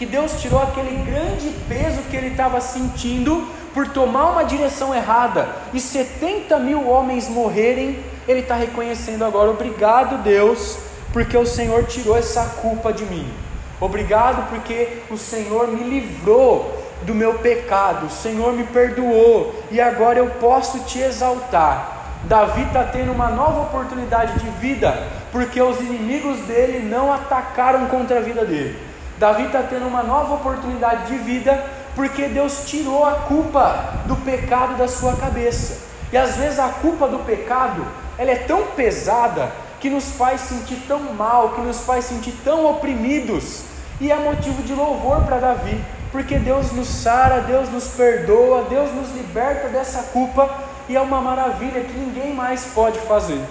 que 0.00 0.06
Deus 0.06 0.40
tirou 0.40 0.62
aquele 0.62 1.04
grande 1.04 1.54
peso 1.68 2.00
que 2.10 2.16
ele 2.16 2.28
estava 2.28 2.58
sentindo 2.58 3.46
por 3.74 3.86
tomar 3.88 4.30
uma 4.30 4.42
direção 4.42 4.94
errada 4.94 5.46
e 5.74 5.78
70 5.78 6.58
mil 6.58 6.88
homens 6.88 7.28
morrerem. 7.28 7.98
Ele 8.26 8.40
está 8.40 8.54
reconhecendo 8.54 9.26
agora, 9.26 9.50
obrigado 9.50 10.22
Deus 10.22 10.78
porque 11.12 11.36
o 11.36 11.44
Senhor 11.44 11.84
tirou 11.84 12.16
essa 12.16 12.42
culpa 12.62 12.94
de 12.94 13.04
mim. 13.04 13.30
Obrigado 13.78 14.48
porque 14.48 15.02
o 15.10 15.18
Senhor 15.18 15.68
me 15.68 15.84
livrou 15.84 16.82
do 17.02 17.14
meu 17.14 17.34
pecado, 17.34 18.06
o 18.06 18.10
Senhor 18.10 18.54
me 18.54 18.64
perdoou 18.64 19.54
e 19.70 19.82
agora 19.82 20.18
eu 20.18 20.30
posso 20.40 20.80
te 20.84 20.98
exaltar. 20.98 22.22
Davi 22.24 22.62
está 22.62 22.84
tendo 22.84 23.12
uma 23.12 23.28
nova 23.28 23.64
oportunidade 23.64 24.38
de 24.38 24.48
vida, 24.60 25.08
porque 25.30 25.60
os 25.60 25.78
inimigos 25.78 26.38
dele 26.46 26.88
não 26.88 27.12
atacaram 27.12 27.84
contra 27.88 28.16
a 28.16 28.22
vida 28.22 28.46
dele. 28.46 28.89
Davi 29.20 29.44
está 29.44 29.62
tendo 29.62 29.86
uma 29.86 30.02
nova 30.02 30.36
oportunidade 30.36 31.08
de 31.08 31.18
vida, 31.18 31.62
porque 31.94 32.26
Deus 32.26 32.62
tirou 32.64 33.04
a 33.04 33.16
culpa 33.16 34.00
do 34.06 34.16
pecado 34.16 34.78
da 34.78 34.88
sua 34.88 35.14
cabeça. 35.14 35.76
E 36.10 36.16
às 36.16 36.36
vezes 36.38 36.58
a 36.58 36.70
culpa 36.70 37.06
do 37.06 37.18
pecado, 37.18 37.86
ela 38.16 38.30
é 38.30 38.36
tão 38.36 38.68
pesada 38.68 39.52
que 39.78 39.90
nos 39.90 40.12
faz 40.12 40.40
sentir 40.40 40.82
tão 40.88 41.12
mal, 41.12 41.50
que 41.50 41.60
nos 41.60 41.80
faz 41.80 42.06
sentir 42.06 42.32
tão 42.42 42.64
oprimidos, 42.64 43.64
e 44.00 44.10
é 44.10 44.16
motivo 44.16 44.62
de 44.62 44.72
louvor 44.72 45.20
para 45.24 45.36
Davi, 45.36 45.78
porque 46.10 46.38
Deus 46.38 46.72
nos 46.72 46.88
sara, 46.88 47.42
Deus 47.42 47.68
nos 47.68 47.88
perdoa, 47.88 48.64
Deus 48.70 48.90
nos 48.94 49.10
liberta 49.14 49.68
dessa 49.68 50.02
culpa, 50.14 50.48
e 50.88 50.96
é 50.96 51.00
uma 51.00 51.20
maravilha 51.20 51.82
que 51.82 51.92
ninguém 51.92 52.32
mais 52.32 52.64
pode 52.74 52.98
fazer. 53.00 53.44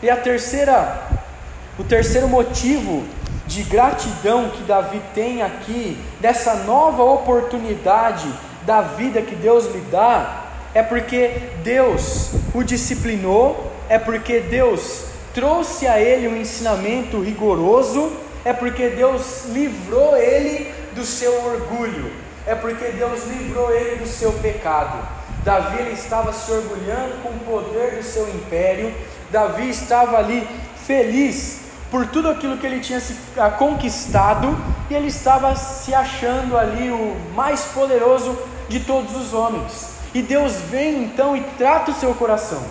E 0.00 0.08
a 0.08 0.16
terceira, 0.16 1.02
o 1.76 1.82
terceiro 1.82 2.28
motivo 2.28 3.02
de 3.50 3.64
gratidão 3.64 4.48
que 4.48 4.62
Davi 4.62 5.02
tem 5.12 5.42
aqui, 5.42 5.98
dessa 6.20 6.54
nova 6.54 7.02
oportunidade 7.02 8.32
da 8.64 8.80
vida 8.80 9.20
que 9.22 9.34
Deus 9.34 9.66
lhe 9.66 9.80
dá, 9.90 10.44
é 10.72 10.84
porque 10.84 11.50
Deus 11.64 12.30
o 12.54 12.62
disciplinou, 12.62 13.72
é 13.88 13.98
porque 13.98 14.38
Deus 14.38 15.06
trouxe 15.34 15.88
a 15.88 16.00
ele 16.00 16.28
um 16.28 16.36
ensinamento 16.36 17.20
rigoroso, 17.20 18.12
é 18.44 18.52
porque 18.52 18.90
Deus 18.90 19.46
livrou 19.46 20.16
ele 20.16 20.72
do 20.94 21.04
seu 21.04 21.44
orgulho, 21.44 22.12
é 22.46 22.54
porque 22.54 22.84
Deus 22.92 23.24
livrou 23.26 23.74
ele 23.74 23.96
do 23.96 24.06
seu 24.06 24.32
pecado. 24.34 24.96
Davi 25.44 25.76
ele 25.80 25.94
estava 25.94 26.32
se 26.32 26.52
orgulhando 26.52 27.20
com 27.20 27.30
o 27.30 27.40
poder 27.40 27.96
do 27.96 28.02
seu 28.04 28.28
império, 28.28 28.94
Davi 29.32 29.68
estava 29.68 30.18
ali 30.18 30.46
feliz 30.86 31.59
por 31.90 32.06
tudo 32.06 32.30
aquilo 32.30 32.56
que 32.56 32.66
ele 32.66 32.80
tinha 32.80 33.00
se 33.00 33.16
ah, 33.36 33.50
conquistado 33.50 34.56
e 34.88 34.94
ele 34.94 35.08
estava 35.08 35.56
se 35.56 35.92
achando 35.92 36.56
ali 36.56 36.90
o 36.90 37.16
mais 37.34 37.62
poderoso 37.66 38.38
de 38.68 38.80
todos 38.80 39.16
os 39.16 39.34
homens. 39.34 39.90
E 40.14 40.22
Deus 40.22 40.56
vem 40.70 41.04
então 41.04 41.36
e 41.36 41.40
trata 41.58 41.90
o 41.90 41.94
seu 41.94 42.14
coração. 42.14 42.62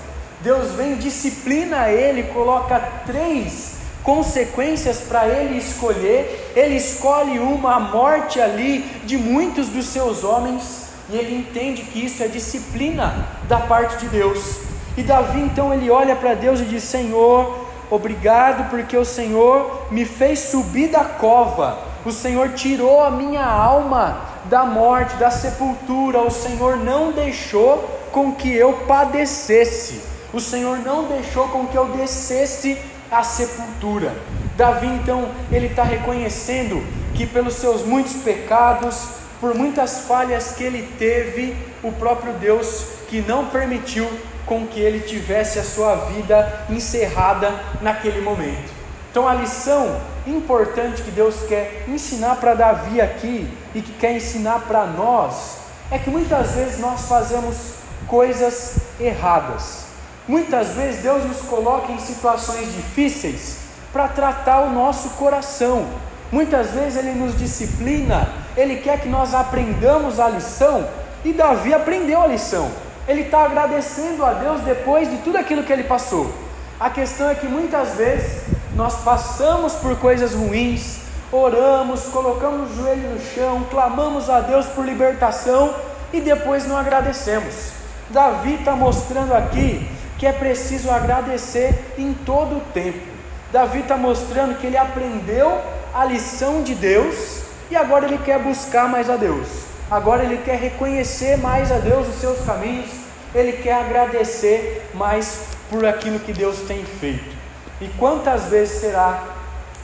Deus 0.41 0.71
vem, 0.71 0.95
disciplina 0.95 1.89
ele, 1.89 2.23
coloca 2.23 2.79
três 3.05 3.79
consequências 4.03 5.01
para 5.01 5.27
ele 5.27 5.57
escolher. 5.57 6.53
Ele 6.55 6.75
escolhe 6.75 7.39
uma, 7.39 7.75
a 7.75 7.79
morte 7.79 8.39
ali 8.39 8.79
de 9.05 9.17
muitos 9.17 9.67
dos 9.67 9.85
seus 9.85 10.23
homens, 10.23 10.87
e 11.09 11.17
ele 11.17 11.35
entende 11.35 11.83
que 11.83 12.05
isso 12.05 12.23
é 12.23 12.27
disciplina 12.27 13.27
da 13.47 13.59
parte 13.59 13.97
de 13.97 14.07
Deus. 14.07 14.59
E 14.97 15.03
Davi 15.03 15.39
então 15.39 15.73
ele 15.73 15.89
olha 15.89 16.15
para 16.15 16.33
Deus 16.33 16.59
e 16.59 16.65
diz: 16.65 16.83
Senhor, 16.83 17.68
Obrigado 17.91 18.69
porque 18.69 18.95
o 18.95 19.05
Senhor 19.05 19.87
me 19.89 20.05
fez 20.05 20.39
subir 20.39 20.89
da 20.89 21.03
cova, 21.03 21.79
o 22.05 22.11
Senhor 22.11 22.49
tirou 22.49 23.03
a 23.03 23.09
minha 23.09 23.43
alma 23.43 24.21
da 24.45 24.63
morte, 24.63 25.15
da 25.15 25.31
sepultura, 25.31 26.19
o 26.19 26.29
Senhor 26.29 26.77
não 26.77 27.11
deixou 27.11 27.77
com 28.11 28.33
que 28.33 28.53
eu 28.53 28.73
padecesse, 28.87 30.01
o 30.31 30.39
Senhor 30.39 30.77
não 30.79 31.05
deixou 31.05 31.47
com 31.49 31.65
que 31.65 31.75
eu 31.75 31.85
descesse 31.89 32.77
à 33.11 33.23
sepultura. 33.23 34.13
Davi 34.55 34.87
então 34.87 35.29
ele 35.51 35.67
está 35.67 35.83
reconhecendo 35.83 36.83
que 37.15 37.25
pelos 37.25 37.55
seus 37.55 37.83
muitos 37.83 38.13
pecados, 38.17 39.09
por 39.39 39.55
muitas 39.55 40.01
falhas 40.01 40.51
que 40.51 40.63
ele 40.63 40.83
teve, 40.99 41.55
o 41.81 41.91
próprio 41.91 42.33
Deus 42.33 42.85
que 43.07 43.21
não 43.21 43.45
permitiu 43.45 44.07
com 44.49 44.65
que 44.65 44.79
ele 44.79 45.01
tivesse 45.01 45.59
a 45.59 45.63
sua 45.63 45.93
vida 45.95 46.65
encerrada 46.71 47.53
naquele 47.83 48.19
momento. 48.19 48.73
Então, 49.11 49.27
a 49.27 49.35
lição 49.35 50.01
importante 50.25 51.03
que 51.03 51.11
Deus 51.11 51.43
quer 51.47 51.85
ensinar 51.87 52.37
para 52.37 52.55
Davi 52.55 52.99
aqui 52.99 53.47
e 53.75 53.81
que 53.81 53.93
quer 53.93 54.15
ensinar 54.15 54.61
para 54.67 54.87
nós 54.87 55.57
é 55.91 55.99
que 55.99 56.09
muitas 56.09 56.51
vezes 56.53 56.79
nós 56.79 57.05
fazemos 57.05 57.73
coisas 58.07 58.77
erradas. 58.99 59.85
Muitas 60.27 60.69
vezes 60.69 61.03
Deus 61.03 61.23
nos 61.25 61.41
coloca 61.41 61.91
em 61.91 61.99
situações 61.99 62.73
difíceis 62.73 63.59
para 63.93 64.07
tratar 64.07 64.61
o 64.61 64.71
nosso 64.71 65.11
coração. 65.11 65.87
Muitas 66.31 66.71
vezes 66.71 66.97
Ele 66.97 67.13
nos 67.13 67.37
disciplina, 67.37 68.29
Ele 68.57 68.77
quer 68.77 68.99
que 68.99 69.09
nós 69.09 69.33
aprendamos 69.33 70.19
a 70.19 70.27
lição, 70.27 70.87
e 71.23 71.33
Davi 71.33 71.73
aprendeu 71.73 72.21
a 72.21 72.27
lição 72.27 72.88
ele 73.09 73.21
está 73.21 73.45
agradecendo 73.45 74.23
a 74.23 74.33
Deus 74.33 74.61
depois 74.61 75.09
de 75.09 75.17
tudo 75.17 75.39
aquilo 75.39 75.63
que 75.63 75.73
ele 75.73 75.83
passou. 75.83 76.31
A 76.79 76.91
questão 76.91 77.27
é 77.27 77.33
que 77.33 77.47
muitas 77.47 77.95
vezes 77.95 78.43
nós 78.75 78.97
passamos 78.97 79.73
por 79.73 79.97
coisas 79.97 80.35
ruins, 80.35 80.99
oramos, 81.31 82.03
colocamos 82.03 82.69
o 82.69 82.75
joelho 82.75 83.09
no 83.09 83.19
chão, 83.19 83.65
clamamos 83.71 84.29
a 84.29 84.41
Deus 84.41 84.67
por 84.67 84.85
libertação 84.85 85.73
e 86.13 86.21
depois 86.21 86.67
não 86.67 86.77
agradecemos. 86.77 87.71
Davi 88.11 88.53
está 88.53 88.75
mostrando 88.75 89.33
aqui 89.33 89.89
que 90.19 90.27
é 90.27 90.31
preciso 90.31 90.91
agradecer 90.91 91.95
em 91.97 92.13
todo 92.13 92.57
o 92.57 92.61
tempo. 92.75 93.07
Davi 93.51 93.79
está 93.79 93.97
mostrando 93.97 94.59
que 94.59 94.67
ele 94.67 94.77
aprendeu 94.77 95.59
a 95.95 96.05
lição 96.05 96.61
de 96.61 96.75
Deus 96.75 97.41
e 97.71 97.75
agora 97.75 98.05
ele 98.05 98.19
quer 98.19 98.37
buscar 98.37 98.87
mais 98.87 99.09
a 99.09 99.15
Deus 99.15 99.69
agora 99.89 100.23
ele 100.23 100.37
quer 100.37 100.59
reconhecer 100.59 101.37
mais 101.37 101.71
a 101.71 101.77
Deus 101.77 102.07
os 102.07 102.15
seus 102.15 102.39
caminhos, 102.45 102.89
ele 103.33 103.53
quer 103.53 103.73
agradecer 103.73 104.89
mais 104.93 105.41
por 105.69 105.85
aquilo 105.85 106.19
que 106.19 106.33
Deus 106.33 106.59
tem 106.67 106.83
feito. 106.83 107.37
E 107.79 107.87
quantas 107.89 108.45
vezes 108.45 108.81
será 108.81 109.23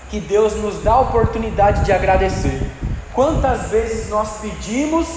que 0.10 0.20
Deus 0.20 0.56
nos 0.56 0.82
dá 0.84 0.94
a 0.94 1.02
oportunidade 1.02 1.86
de 1.86 1.92
agradecer? 1.92 2.62
Quantas 3.14 3.70
vezes 3.70 4.10
nós 4.10 4.40
pedimos, 4.42 5.08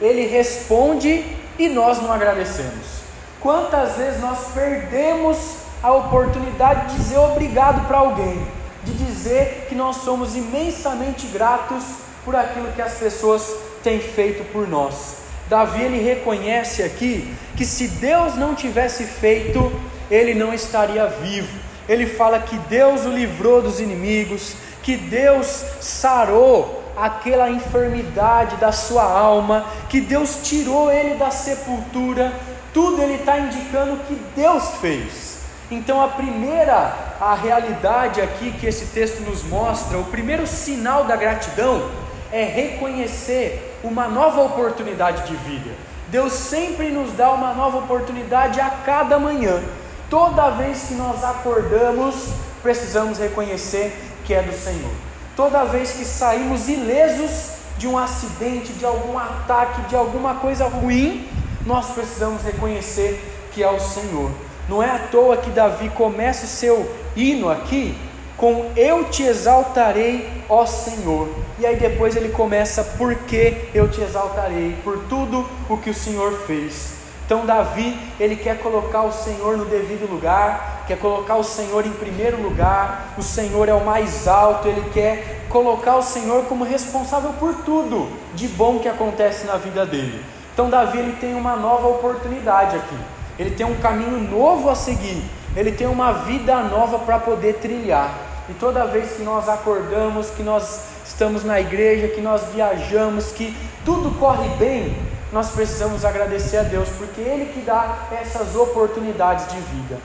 Ele 0.00 0.26
responde 0.26 1.24
e 1.58 1.68
nós 1.68 2.00
não 2.00 2.12
agradecemos? 2.12 3.02
Quantas 3.40 3.96
vezes 3.96 4.20
nós 4.20 4.38
perdemos 4.54 5.56
a 5.82 5.92
oportunidade 5.92 6.88
de 6.88 6.96
dizer 6.96 7.18
obrigado 7.18 7.86
para 7.86 7.98
alguém, 7.98 8.46
de 8.84 8.92
dizer 8.94 9.66
que 9.68 9.74
nós 9.74 9.96
somos 9.96 10.34
imensamente 10.34 11.26
gratos 11.26 11.84
por 12.24 12.34
aquilo 12.34 12.72
que 12.72 12.80
as 12.80 12.94
pessoas 12.94 13.54
tem 13.82 14.00
feito 14.00 14.50
por 14.50 14.66
nós. 14.66 15.23
Davi 15.54 15.82
ele 15.82 16.02
reconhece 16.02 16.82
aqui 16.82 17.32
que 17.56 17.64
se 17.64 17.86
Deus 17.86 18.34
não 18.34 18.56
tivesse 18.56 19.04
feito, 19.04 19.72
ele 20.10 20.34
não 20.34 20.52
estaria 20.52 21.06
vivo. 21.06 21.56
Ele 21.88 22.06
fala 22.06 22.40
que 22.40 22.58
Deus 22.58 23.06
o 23.06 23.10
livrou 23.10 23.62
dos 23.62 23.78
inimigos, 23.78 24.56
que 24.82 24.96
Deus 24.96 25.64
sarou 25.80 26.82
aquela 26.96 27.48
enfermidade 27.50 28.56
da 28.56 28.72
sua 28.72 29.04
alma, 29.04 29.64
que 29.88 30.00
Deus 30.00 30.40
tirou 30.42 30.90
ele 30.90 31.14
da 31.14 31.30
sepultura. 31.30 32.32
Tudo 32.72 33.00
ele 33.00 33.14
está 33.14 33.38
indicando 33.38 34.00
que 34.08 34.20
Deus 34.34 34.70
fez. 34.80 35.38
Então 35.70 36.02
a 36.02 36.08
primeira 36.08 37.14
a 37.20 37.36
realidade 37.36 38.20
aqui 38.20 38.50
que 38.58 38.66
esse 38.66 38.86
texto 38.86 39.20
nos 39.20 39.44
mostra, 39.44 39.98
o 39.98 40.04
primeiro 40.06 40.48
sinal 40.48 41.04
da 41.04 41.14
gratidão 41.14 41.92
é 42.32 42.42
reconhecer 42.42 43.70
uma 43.84 44.08
nova 44.08 44.40
oportunidade 44.40 45.26
de 45.28 45.36
vida. 45.36 45.70
Deus 46.08 46.32
sempre 46.32 46.90
nos 46.90 47.12
dá 47.12 47.30
uma 47.32 47.52
nova 47.52 47.78
oportunidade 47.78 48.60
a 48.60 48.70
cada 48.70 49.18
manhã. 49.18 49.62
Toda 50.08 50.50
vez 50.50 50.84
que 50.88 50.94
nós 50.94 51.22
acordamos, 51.22 52.30
precisamos 52.62 53.18
reconhecer 53.18 53.94
que 54.24 54.32
é 54.32 54.42
do 54.42 54.52
Senhor. 54.52 54.90
Toda 55.36 55.64
vez 55.64 55.92
que 55.92 56.04
saímos 56.04 56.68
ilesos 56.68 57.56
de 57.76 57.86
um 57.86 57.98
acidente, 57.98 58.72
de 58.72 58.86
algum 58.86 59.18
ataque, 59.18 59.82
de 59.82 59.96
alguma 59.96 60.36
coisa 60.36 60.66
ruim, 60.66 61.28
nós 61.66 61.90
precisamos 61.90 62.42
reconhecer 62.42 63.22
que 63.52 63.62
é 63.62 63.70
o 63.70 63.80
Senhor. 63.80 64.30
Não 64.68 64.82
é 64.82 64.90
à 64.90 64.98
toa 65.10 65.36
que 65.36 65.50
Davi 65.50 65.90
começa 65.90 66.46
o 66.46 66.48
seu 66.48 66.90
hino 67.14 67.50
aqui 67.50 67.94
com 68.36 68.70
Eu 68.76 69.04
te 69.04 69.22
exaltarei, 69.22 70.28
ó 70.48 70.66
Senhor. 70.66 71.28
E 71.58 71.66
aí 71.66 71.76
depois 71.76 72.16
ele 72.16 72.30
começa, 72.30 72.82
porque 72.98 73.68
eu 73.74 73.88
te 73.88 74.00
exaltarei, 74.00 74.76
por 74.82 74.98
tudo 75.08 75.48
o 75.68 75.76
que 75.76 75.90
o 75.90 75.94
Senhor 75.94 76.32
fez. 76.46 76.94
Então 77.24 77.46
Davi, 77.46 77.98
ele 78.20 78.36
quer 78.36 78.58
colocar 78.58 79.02
o 79.02 79.12
Senhor 79.12 79.56
no 79.56 79.64
devido 79.64 80.10
lugar, 80.10 80.84
quer 80.86 80.98
colocar 80.98 81.36
o 81.36 81.44
Senhor 81.44 81.86
em 81.86 81.92
primeiro 81.92 82.42
lugar, 82.42 83.14
o 83.16 83.22
Senhor 83.22 83.66
é 83.68 83.72
o 83.72 83.84
mais 83.84 84.28
alto, 84.28 84.68
ele 84.68 84.90
quer 84.92 85.46
colocar 85.48 85.96
o 85.96 86.02
Senhor 86.02 86.44
como 86.44 86.64
responsável 86.64 87.32
por 87.40 87.54
tudo 87.64 88.10
de 88.34 88.46
bom 88.48 88.78
que 88.78 88.88
acontece 88.88 89.46
na 89.46 89.56
vida 89.56 89.86
dele. 89.86 90.22
Então 90.52 90.68
Davi 90.68 90.98
ele 90.98 91.16
tem 91.18 91.34
uma 91.34 91.56
nova 91.56 91.88
oportunidade 91.88 92.76
aqui. 92.76 92.96
Ele 93.38 93.50
tem 93.50 93.64
um 93.64 93.76
caminho 93.76 94.18
novo 94.30 94.68
a 94.68 94.74
seguir 94.74 95.24
ele 95.56 95.72
tem 95.72 95.86
uma 95.86 96.12
vida 96.12 96.56
nova 96.62 96.98
para 96.98 97.18
poder 97.18 97.54
trilhar. 97.54 98.14
E 98.48 98.54
toda 98.54 98.86
vez 98.86 99.12
que 99.12 99.22
nós 99.22 99.48
acordamos, 99.48 100.30
que 100.30 100.42
nós 100.42 100.80
estamos 101.04 101.44
na 101.44 101.60
igreja, 101.60 102.08
que 102.08 102.20
nós 102.20 102.42
viajamos, 102.52 103.32
que 103.32 103.56
tudo 103.84 104.18
corre 104.18 104.48
bem, 104.56 104.96
nós 105.32 105.50
precisamos 105.50 106.04
agradecer 106.04 106.58
a 106.58 106.62
Deus, 106.62 106.88
porque 106.98 107.20
Ele 107.20 107.52
que 107.52 107.60
dá 107.60 108.08
essas 108.12 108.54
oportunidades 108.54 109.46
de 109.48 109.58
vida. 109.60 109.98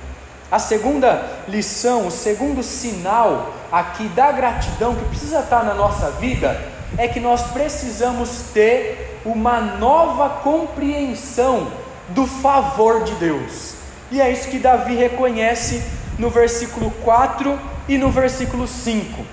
A 0.52 0.58
segunda 0.58 1.24
lição, 1.48 2.08
o 2.08 2.12
segundo 2.12 2.64
sinal 2.64 3.54
aqui 3.72 4.08
da 4.10 4.32
gratidão 4.32 4.96
que 4.96 5.06
precisa 5.06 5.40
estar 5.42 5.64
na 5.64 5.74
nossa 5.74 6.10
vida, 6.12 6.60
é 6.98 7.08
que 7.08 7.20
nós 7.20 7.44
precisamos 7.52 8.46
ter 8.54 9.20
uma 9.24 9.60
nova 9.60 10.30
compreensão 10.42 11.68
do 12.10 12.26
favor 12.26 13.04
de 13.04 13.14
Deus. 13.16 13.79
E 14.12 14.20
é 14.20 14.32
isso 14.32 14.50
que 14.50 14.58
Davi 14.58 14.96
reconhece 14.96 15.84
no 16.18 16.30
versículo 16.30 16.92
4 17.04 17.60
e 17.88 17.98
no 17.98 18.10
versículo 18.10 18.68
5. 18.68 19.26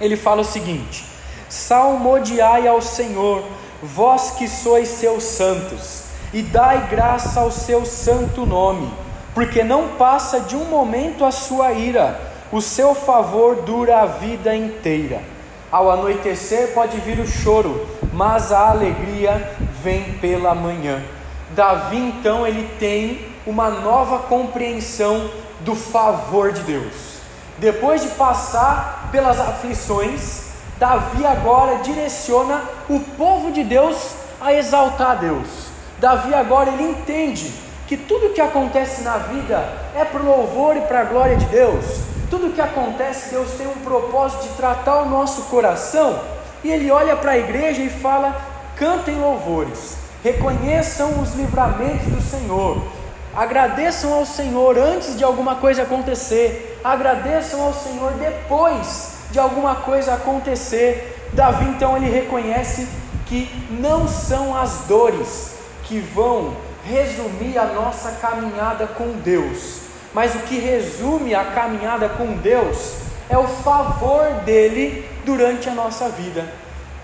Ele 0.00 0.16
fala 0.16 0.42
o 0.42 0.44
seguinte: 0.44 1.04
Salmodiai 1.48 2.66
ao 2.66 2.82
Senhor, 2.82 3.44
vós 3.82 4.32
que 4.32 4.48
sois 4.48 4.88
seus 4.88 5.22
santos, 5.22 6.04
e 6.32 6.42
dai 6.42 6.88
graça 6.88 7.40
ao 7.40 7.50
seu 7.50 7.86
santo 7.86 8.44
nome, 8.44 8.92
porque 9.34 9.62
não 9.62 9.90
passa 9.96 10.40
de 10.40 10.56
um 10.56 10.64
momento 10.64 11.24
a 11.24 11.30
sua 11.30 11.72
ira, 11.72 12.20
o 12.50 12.60
seu 12.60 12.94
favor 12.94 13.62
dura 13.62 14.00
a 14.00 14.06
vida 14.06 14.54
inteira. 14.54 15.22
Ao 15.70 15.90
anoitecer 15.90 16.72
pode 16.72 16.98
vir 16.98 17.20
o 17.20 17.26
choro, 17.26 17.86
mas 18.12 18.52
a 18.52 18.70
alegria 18.70 19.52
vem 19.82 20.14
pela 20.14 20.54
manhã. 20.54 21.02
Davi 21.54 21.98
então 21.98 22.46
ele 22.46 22.68
tem 22.78 23.27
uma 23.48 23.70
nova 23.70 24.18
compreensão 24.18 25.30
do 25.60 25.74
favor 25.74 26.52
de 26.52 26.60
Deus. 26.60 27.16
Depois 27.56 28.02
de 28.02 28.08
passar 28.08 29.08
pelas 29.10 29.40
aflições, 29.40 30.48
Davi 30.78 31.24
agora 31.24 31.78
direciona 31.78 32.62
o 32.90 33.00
povo 33.00 33.50
de 33.50 33.64
Deus 33.64 33.96
a 34.38 34.52
exaltar 34.52 35.18
Deus. 35.18 35.48
Davi 35.98 36.34
agora 36.34 36.70
ele 36.70 36.90
entende 36.90 37.52
que 37.86 37.96
tudo 37.96 38.34
que 38.34 38.40
acontece 38.40 39.00
na 39.00 39.16
vida 39.16 39.66
é 39.96 40.04
para 40.04 40.20
o 40.20 40.26
louvor 40.26 40.76
e 40.76 40.82
para 40.82 41.00
a 41.00 41.04
glória 41.04 41.36
de 41.36 41.46
Deus. 41.46 42.02
Tudo 42.28 42.52
que 42.52 42.60
acontece, 42.60 43.30
Deus 43.30 43.52
tem 43.52 43.66
um 43.66 43.80
propósito 43.82 44.42
de 44.42 44.50
tratar 44.50 45.00
o 45.02 45.08
nosso 45.08 45.44
coração. 45.44 46.20
E 46.62 46.70
ele 46.70 46.90
olha 46.90 47.16
para 47.16 47.32
a 47.32 47.38
igreja 47.38 47.80
e 47.80 47.88
fala: 47.88 48.38
cantem 48.76 49.16
louvores, 49.16 49.96
reconheçam 50.22 51.20
os 51.22 51.34
livramentos 51.34 52.06
do 52.12 52.20
Senhor, 52.20 52.82
agradeçam 53.38 54.12
ao 54.12 54.26
Senhor 54.26 54.76
antes 54.76 55.16
de 55.16 55.22
alguma 55.22 55.54
coisa 55.54 55.82
acontecer, 55.82 56.76
agradeçam 56.82 57.62
ao 57.62 57.72
Senhor 57.72 58.14
depois 58.14 59.12
de 59.30 59.38
alguma 59.38 59.76
coisa 59.76 60.14
acontecer. 60.14 61.30
Davi 61.32 61.66
então 61.66 61.96
ele 61.96 62.10
reconhece 62.10 62.88
que 63.26 63.48
não 63.70 64.08
são 64.08 64.56
as 64.56 64.86
dores 64.88 65.54
que 65.84 66.00
vão 66.00 66.56
resumir 66.84 67.56
a 67.56 67.66
nossa 67.66 68.10
caminhada 68.20 68.88
com 68.88 69.12
Deus, 69.22 69.82
mas 70.12 70.34
o 70.34 70.40
que 70.40 70.58
resume 70.58 71.32
a 71.32 71.44
caminhada 71.44 72.08
com 72.08 72.32
Deus 72.38 72.94
é 73.30 73.38
o 73.38 73.46
favor 73.46 74.24
dele 74.44 75.08
durante 75.24 75.68
a 75.68 75.74
nossa 75.74 76.08
vida. 76.08 76.44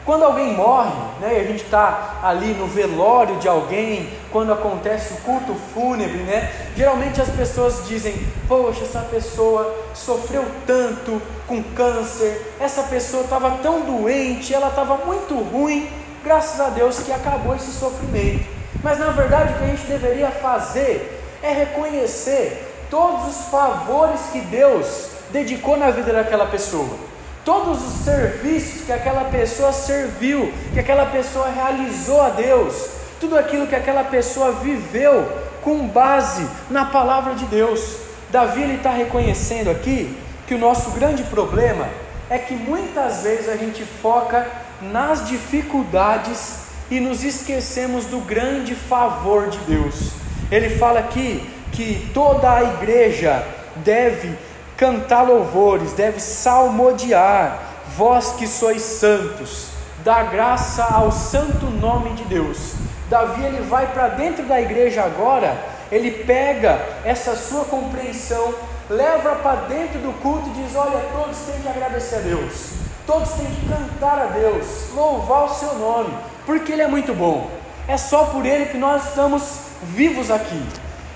Quando 0.04 0.22
alguém 0.22 0.52
morre, 0.52 0.92
né, 1.18 1.38
e 1.38 1.40
a 1.40 1.44
gente 1.44 1.64
está 1.64 2.18
ali 2.22 2.52
no 2.52 2.66
velório 2.66 3.36
de 3.36 3.48
alguém, 3.48 4.10
quando 4.30 4.52
acontece 4.52 5.14
o 5.14 5.16
culto 5.22 5.54
fúnebre, 5.72 6.18
né, 6.18 6.52
geralmente 6.76 7.22
as 7.22 7.30
pessoas 7.30 7.86
dizem: 7.88 8.14
Poxa, 8.46 8.82
essa 8.82 9.00
pessoa 9.00 9.74
sofreu 9.94 10.44
tanto 10.66 11.22
com 11.46 11.62
câncer, 11.62 12.54
essa 12.60 12.82
pessoa 12.82 13.22
estava 13.22 13.52
tão 13.62 13.80
doente, 13.80 14.52
ela 14.52 14.68
estava 14.68 14.98
muito 15.06 15.36
ruim, 15.36 15.88
graças 16.22 16.60
a 16.60 16.68
Deus 16.68 16.98
que 16.98 17.10
acabou 17.10 17.56
esse 17.56 17.72
sofrimento. 17.72 18.44
Mas 18.82 18.98
na 18.98 19.06
verdade 19.06 19.54
o 19.54 19.56
que 19.56 19.64
a 19.64 19.68
gente 19.68 19.86
deveria 19.86 20.30
fazer 20.30 21.18
é 21.42 21.50
reconhecer 21.50 22.86
todos 22.90 23.26
os 23.28 23.46
favores 23.46 24.20
que 24.30 24.40
Deus 24.40 25.08
dedicou 25.30 25.78
na 25.78 25.90
vida 25.90 26.12
daquela 26.12 26.44
pessoa 26.44 27.13
todos 27.44 27.84
os 27.84 28.04
serviços 28.04 28.86
que 28.86 28.92
aquela 28.92 29.24
pessoa 29.24 29.72
serviu, 29.72 30.52
que 30.72 30.80
aquela 30.80 31.06
pessoa 31.06 31.48
realizou 31.50 32.20
a 32.22 32.30
Deus, 32.30 32.88
tudo 33.20 33.36
aquilo 33.36 33.66
que 33.66 33.76
aquela 33.76 34.04
pessoa 34.04 34.52
viveu 34.52 35.30
com 35.62 35.86
base 35.86 36.46
na 36.70 36.86
palavra 36.86 37.34
de 37.34 37.44
Deus. 37.46 37.96
Davi 38.30 38.74
está 38.74 38.90
reconhecendo 38.90 39.70
aqui 39.70 40.16
que 40.46 40.54
o 40.54 40.58
nosso 40.58 40.90
grande 40.90 41.22
problema 41.24 41.88
é 42.28 42.38
que 42.38 42.54
muitas 42.54 43.22
vezes 43.22 43.48
a 43.48 43.56
gente 43.56 43.84
foca 43.84 44.46
nas 44.80 45.28
dificuldades 45.28 46.64
e 46.90 47.00
nos 47.00 47.24
esquecemos 47.24 48.06
do 48.06 48.18
grande 48.20 48.74
favor 48.74 49.48
de 49.48 49.58
Deus. 49.58 50.12
Ele 50.50 50.70
fala 50.70 51.00
aqui 51.00 51.48
que 51.72 52.10
toda 52.12 52.52
a 52.52 52.62
igreja 52.62 53.46
deve 53.76 54.36
cantar 54.76 55.22
louvores, 55.22 55.92
deve 55.92 56.20
salmodiar, 56.20 57.58
vós 57.96 58.32
que 58.32 58.46
sois 58.46 58.82
santos, 58.82 59.68
dá 60.04 60.22
graça 60.24 60.84
ao 60.84 61.12
santo 61.12 61.66
nome 61.66 62.10
de 62.10 62.24
Deus. 62.24 62.74
Davi 63.08 63.44
ele 63.44 63.62
vai 63.62 63.86
para 63.92 64.08
dentro 64.08 64.44
da 64.44 64.60
igreja 64.60 65.02
agora, 65.02 65.56
ele 65.90 66.10
pega 66.10 66.80
essa 67.04 67.36
sua 67.36 67.64
compreensão, 67.64 68.54
leva 68.88 69.36
para 69.36 69.60
dentro 69.66 70.00
do 70.00 70.12
culto 70.20 70.48
e 70.48 70.62
diz: 70.62 70.74
Olha, 70.74 71.00
todos 71.12 71.38
têm 71.40 71.60
que 71.60 71.68
agradecer 71.68 72.16
a 72.16 72.20
Deus, 72.20 72.72
todos 73.06 73.30
têm 73.32 73.46
que 73.46 73.68
cantar 73.68 74.18
a 74.18 74.26
Deus, 74.26 74.66
louvar 74.94 75.44
o 75.44 75.54
seu 75.54 75.74
nome, 75.74 76.14
porque 76.44 76.72
Ele 76.72 76.82
é 76.82 76.88
muito 76.88 77.14
bom. 77.14 77.48
É 77.86 77.96
só 77.96 78.24
por 78.24 78.46
Ele 78.46 78.66
que 78.66 78.78
nós 78.78 79.08
estamos 79.08 79.42
vivos 79.82 80.30
aqui. 80.30 80.62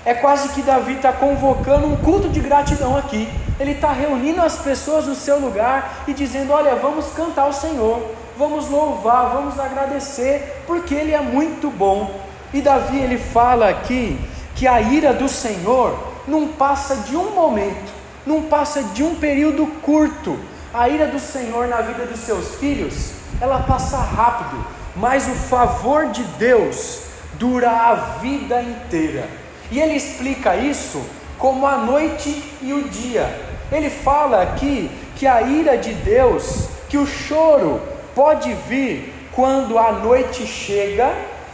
É 0.09 0.15
quase 0.15 0.49
que 0.49 0.63
Davi 0.63 0.93
está 0.93 1.13
convocando 1.13 1.85
um 1.85 1.95
culto 1.95 2.29
de 2.29 2.39
gratidão 2.39 2.97
aqui. 2.97 3.29
Ele 3.59 3.73
está 3.73 3.91
reunindo 3.91 4.41
as 4.41 4.57
pessoas 4.57 5.05
no 5.05 5.13
seu 5.13 5.37
lugar 5.37 6.03
e 6.07 6.15
dizendo: 6.15 6.51
Olha, 6.51 6.73
vamos 6.77 7.11
cantar 7.11 7.43
ao 7.43 7.53
Senhor, 7.53 8.01
vamos 8.35 8.67
louvar, 8.69 9.29
vamos 9.29 9.59
agradecer, 9.59 10.63
porque 10.65 10.95
Ele 10.95 11.13
é 11.13 11.21
muito 11.21 11.69
bom. 11.69 12.09
E 12.51 12.59
Davi 12.59 12.97
ele 12.97 13.19
fala 13.19 13.69
aqui 13.69 14.19
que 14.55 14.67
a 14.67 14.81
ira 14.81 15.13
do 15.13 15.29
Senhor 15.29 15.95
não 16.27 16.47
passa 16.47 16.95
de 17.07 17.15
um 17.15 17.29
momento, 17.35 17.93
não 18.25 18.41
passa 18.41 18.81
de 18.81 19.03
um 19.03 19.13
período 19.13 19.67
curto. 19.83 20.39
A 20.73 20.89
ira 20.89 21.05
do 21.05 21.19
Senhor 21.19 21.67
na 21.67 21.81
vida 21.81 22.07
dos 22.07 22.21
seus 22.21 22.55
filhos, 22.55 23.11
ela 23.39 23.59
passa 23.59 23.97
rápido, 23.97 24.65
mas 24.95 25.27
o 25.27 25.35
favor 25.35 26.07
de 26.07 26.23
Deus 26.23 27.01
dura 27.37 27.69
a 27.69 27.93
vida 28.19 28.59
inteira. 28.59 29.48
E 29.71 29.79
ele 29.79 29.95
explica 29.95 30.55
isso 30.55 31.03
como 31.37 31.65
a 31.65 31.77
noite 31.77 32.43
e 32.61 32.73
o 32.73 32.83
dia. 32.89 33.47
Ele 33.71 33.89
fala 33.89 34.41
aqui 34.41 34.89
que 35.15 35.27
a 35.27 35.41
ira 35.41 35.77
de 35.77 35.93
Deus, 35.93 36.67
que 36.89 36.97
o 36.97 37.05
choro 37.05 37.81
pode 38.15 38.53
vir 38.67 39.13
quando 39.31 39.77
a 39.77 39.91
noite 39.91 40.45
chega, 40.45 41.13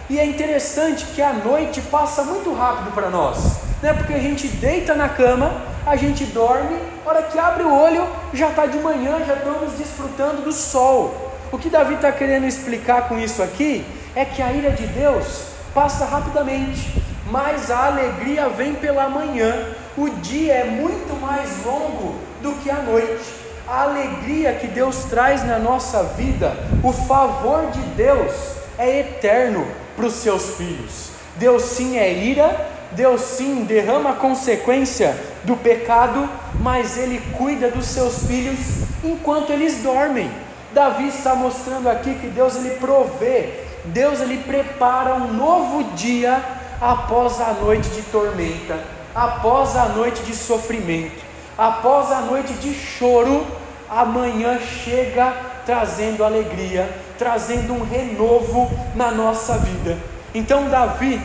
e 0.10 0.20
é 0.20 0.26
interessante 0.26 1.06
que 1.08 1.22
a 1.22 1.34
noite 1.34 1.82
passa 1.82 2.24
muito 2.24 2.54
rápido 2.54 2.94
para 2.94 3.10
nós, 3.10 3.58
né? 3.82 3.92
Porque 3.94 4.14
a 4.14 4.20
gente 4.20 4.48
deita 4.48 4.94
na 4.94 5.10
cama, 5.10 5.62
a 5.86 5.96
gente 5.96 6.26
dorme, 6.26 6.78
hora 7.06 7.24
que 7.24 7.38
abre 7.38 7.64
o 7.64 7.76
olho, 7.76 8.08
já 8.34 8.50
está 8.50 8.66
de 8.66 8.78
manhã, 8.78 9.24
já 9.26 9.34
estamos 9.34 9.74
desfrutando 9.74 10.44
do 10.44 10.52
sol. 10.52 11.34
O 11.52 11.58
que 11.58 11.70
Davi 11.70 11.96
está 11.96 12.12
querendo 12.12 12.46
explicar 12.46 13.08
com 13.08 13.18
isso 13.18 13.42
aqui 13.42 13.84
é 14.16 14.26
que 14.26 14.42
a 14.42 14.52
ira 14.52 14.72
de 14.72 14.86
Deus 14.88 15.46
passa 15.74 16.06
rapidamente, 16.06 17.02
mas 17.26 17.72
a 17.72 17.88
alegria 17.88 18.50
vem 18.50 18.76
pela 18.76 19.10
manhã. 19.10 19.54
O 19.98 20.10
dia 20.10 20.54
é 20.54 20.64
muito 20.66 21.20
mais 21.20 21.64
longo 21.66 22.16
do 22.42 22.54
que 22.62 22.70
a 22.70 22.82
noite. 22.82 23.24
A 23.68 23.84
alegria 23.84 24.54
que 24.54 24.68
Deus 24.68 25.06
traz 25.06 25.44
na 25.44 25.58
nossa 25.58 26.04
vida, 26.04 26.56
o 26.84 26.94
favor 26.94 27.72
de 27.72 27.82
Deus 27.96 28.32
é 28.78 29.00
eterno 29.00 29.66
para 29.96 30.06
os 30.06 30.14
seus 30.14 30.56
filhos. 30.56 31.10
Deus 31.38 31.64
sim 31.64 31.98
é 31.98 32.14
ira, 32.14 32.70
Deus 32.92 33.22
sim 33.22 33.64
derrama 33.64 34.12
a 34.12 34.16
consequência 34.16 35.18
do 35.44 35.58
pecado, 35.58 36.30
mas 36.60 36.98
Ele 36.98 37.20
cuida 37.38 37.72
dos 37.72 37.88
seus 37.88 38.28
filhos 38.28 38.60
enquanto 39.04 39.52
eles 39.52 39.82
dormem. 39.82 40.30
Davi 40.74 41.08
está 41.08 41.34
mostrando 41.36 41.90
aqui 41.90 42.16
que 42.16 42.28
Deus 42.28 42.58
ele 42.58 42.72
provê, 42.72 43.50
Deus 43.86 44.20
ele 44.20 44.38
prepara 44.40 45.16
um 45.16 45.32
novo 45.32 45.96
dia 45.96 46.44
após 46.82 47.40
a 47.42 47.54
noite 47.54 47.90
de 47.90 48.02
tormenta 48.04 48.96
após 49.16 49.78
a 49.78 49.86
noite 49.86 50.22
de 50.24 50.36
sofrimento, 50.36 51.24
após 51.58 52.12
a 52.12 52.20
noite 52.20 52.52
de 52.56 52.74
choro, 52.74 53.48
amanhã 53.90 54.60
chega 54.60 55.34
trazendo 55.66 56.24
alegria, 56.24 56.94
trazendo 57.18 57.74
um 57.74 57.84
renovo 57.84 58.70
na 58.94 59.10
nossa 59.10 59.58
vida. 59.58 59.98
Então, 60.34 60.70
Davi 60.70 61.22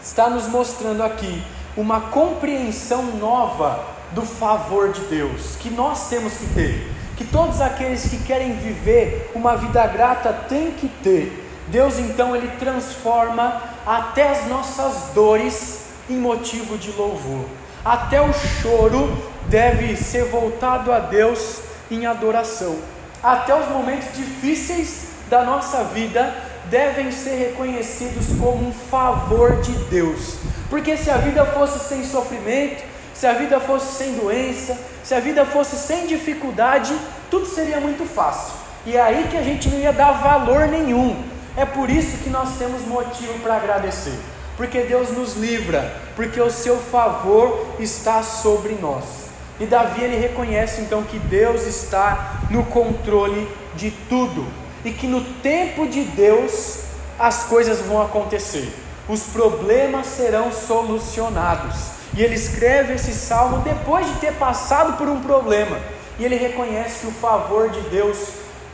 está 0.00 0.30
nos 0.30 0.46
mostrando 0.46 1.02
aqui 1.02 1.42
uma 1.76 2.00
compreensão 2.00 3.02
nova 3.16 3.84
do 4.12 4.22
favor 4.22 4.92
de 4.92 5.00
Deus, 5.06 5.56
que 5.56 5.68
nós 5.68 6.08
temos 6.08 6.34
que 6.34 6.46
ter, 6.54 6.92
que 7.16 7.24
todos 7.24 7.60
aqueles 7.60 8.08
que 8.08 8.18
querem 8.18 8.52
viver 8.52 9.32
uma 9.34 9.56
vida 9.56 9.84
grata 9.88 10.32
têm 10.48 10.70
que 10.70 10.88
ter. 10.88 11.42
Deus 11.68 11.98
então 11.98 12.34
ele 12.34 12.50
transforma 12.58 13.62
até 13.84 14.28
as 14.28 14.46
nossas 14.46 15.12
dores 15.14 15.86
em 16.08 16.16
motivo 16.16 16.78
de 16.78 16.92
louvor. 16.92 17.46
Até 17.84 18.20
o 18.20 18.32
choro 18.32 19.16
deve 19.48 19.96
ser 19.96 20.24
voltado 20.24 20.92
a 20.92 20.98
Deus 20.98 21.60
em 21.90 22.06
adoração. 22.06 22.76
Até 23.22 23.58
os 23.58 23.68
momentos 23.68 24.08
difíceis 24.14 25.08
da 25.28 25.44
nossa 25.44 25.84
vida 25.84 26.34
devem 26.66 27.10
ser 27.10 27.36
reconhecidos 27.36 28.26
como 28.40 28.68
um 28.68 28.72
favor 28.72 29.60
de 29.60 29.72
Deus. 29.84 30.36
Porque 30.68 30.96
se 30.96 31.10
a 31.10 31.16
vida 31.16 31.44
fosse 31.46 31.88
sem 31.88 32.04
sofrimento, 32.04 32.82
se 33.14 33.26
a 33.26 33.32
vida 33.32 33.58
fosse 33.60 33.94
sem 33.94 34.14
doença, 34.14 34.76
se 35.02 35.14
a 35.14 35.20
vida 35.20 35.44
fosse 35.44 35.76
sem 35.76 36.06
dificuldade, 36.06 36.96
tudo 37.30 37.46
seria 37.46 37.80
muito 37.80 38.04
fácil. 38.04 38.54
E 38.84 38.96
é 38.96 39.00
aí 39.00 39.28
que 39.30 39.36
a 39.36 39.42
gente 39.42 39.68
não 39.68 39.78
ia 39.78 39.92
dar 39.92 40.12
valor 40.12 40.68
nenhum. 40.68 41.35
É 41.56 41.64
por 41.64 41.88
isso 41.88 42.18
que 42.18 42.28
nós 42.28 42.58
temos 42.58 42.82
motivo 42.82 43.38
para 43.40 43.56
agradecer. 43.56 44.18
Porque 44.56 44.80
Deus 44.80 45.10
nos 45.10 45.34
livra, 45.36 46.00
porque 46.14 46.40
o 46.40 46.50
seu 46.50 46.78
favor 46.78 47.74
está 47.78 48.22
sobre 48.22 48.74
nós. 48.74 49.04
E 49.58 49.64
Davi 49.64 50.02
ele 50.02 50.16
reconhece 50.16 50.82
então 50.82 51.02
que 51.02 51.18
Deus 51.18 51.66
está 51.66 52.42
no 52.50 52.64
controle 52.64 53.48
de 53.74 53.90
tudo 53.90 54.46
e 54.84 54.90
que 54.90 55.06
no 55.06 55.22
tempo 55.22 55.86
de 55.86 56.02
Deus 56.02 56.80
as 57.18 57.44
coisas 57.44 57.80
vão 57.80 58.02
acontecer. 58.02 58.70
Os 59.08 59.22
problemas 59.22 60.06
serão 60.06 60.52
solucionados. 60.52 61.96
E 62.14 62.22
ele 62.22 62.34
escreve 62.34 62.94
esse 62.94 63.12
salmo 63.12 63.58
depois 63.58 64.06
de 64.06 64.14
ter 64.20 64.32
passado 64.34 64.96
por 64.96 65.08
um 65.08 65.20
problema. 65.20 65.78
E 66.18 66.24
ele 66.24 66.36
reconhece 66.36 67.00
que 67.00 67.06
o 67.06 67.12
favor 67.12 67.70
de 67.70 67.80
Deus 67.88 68.28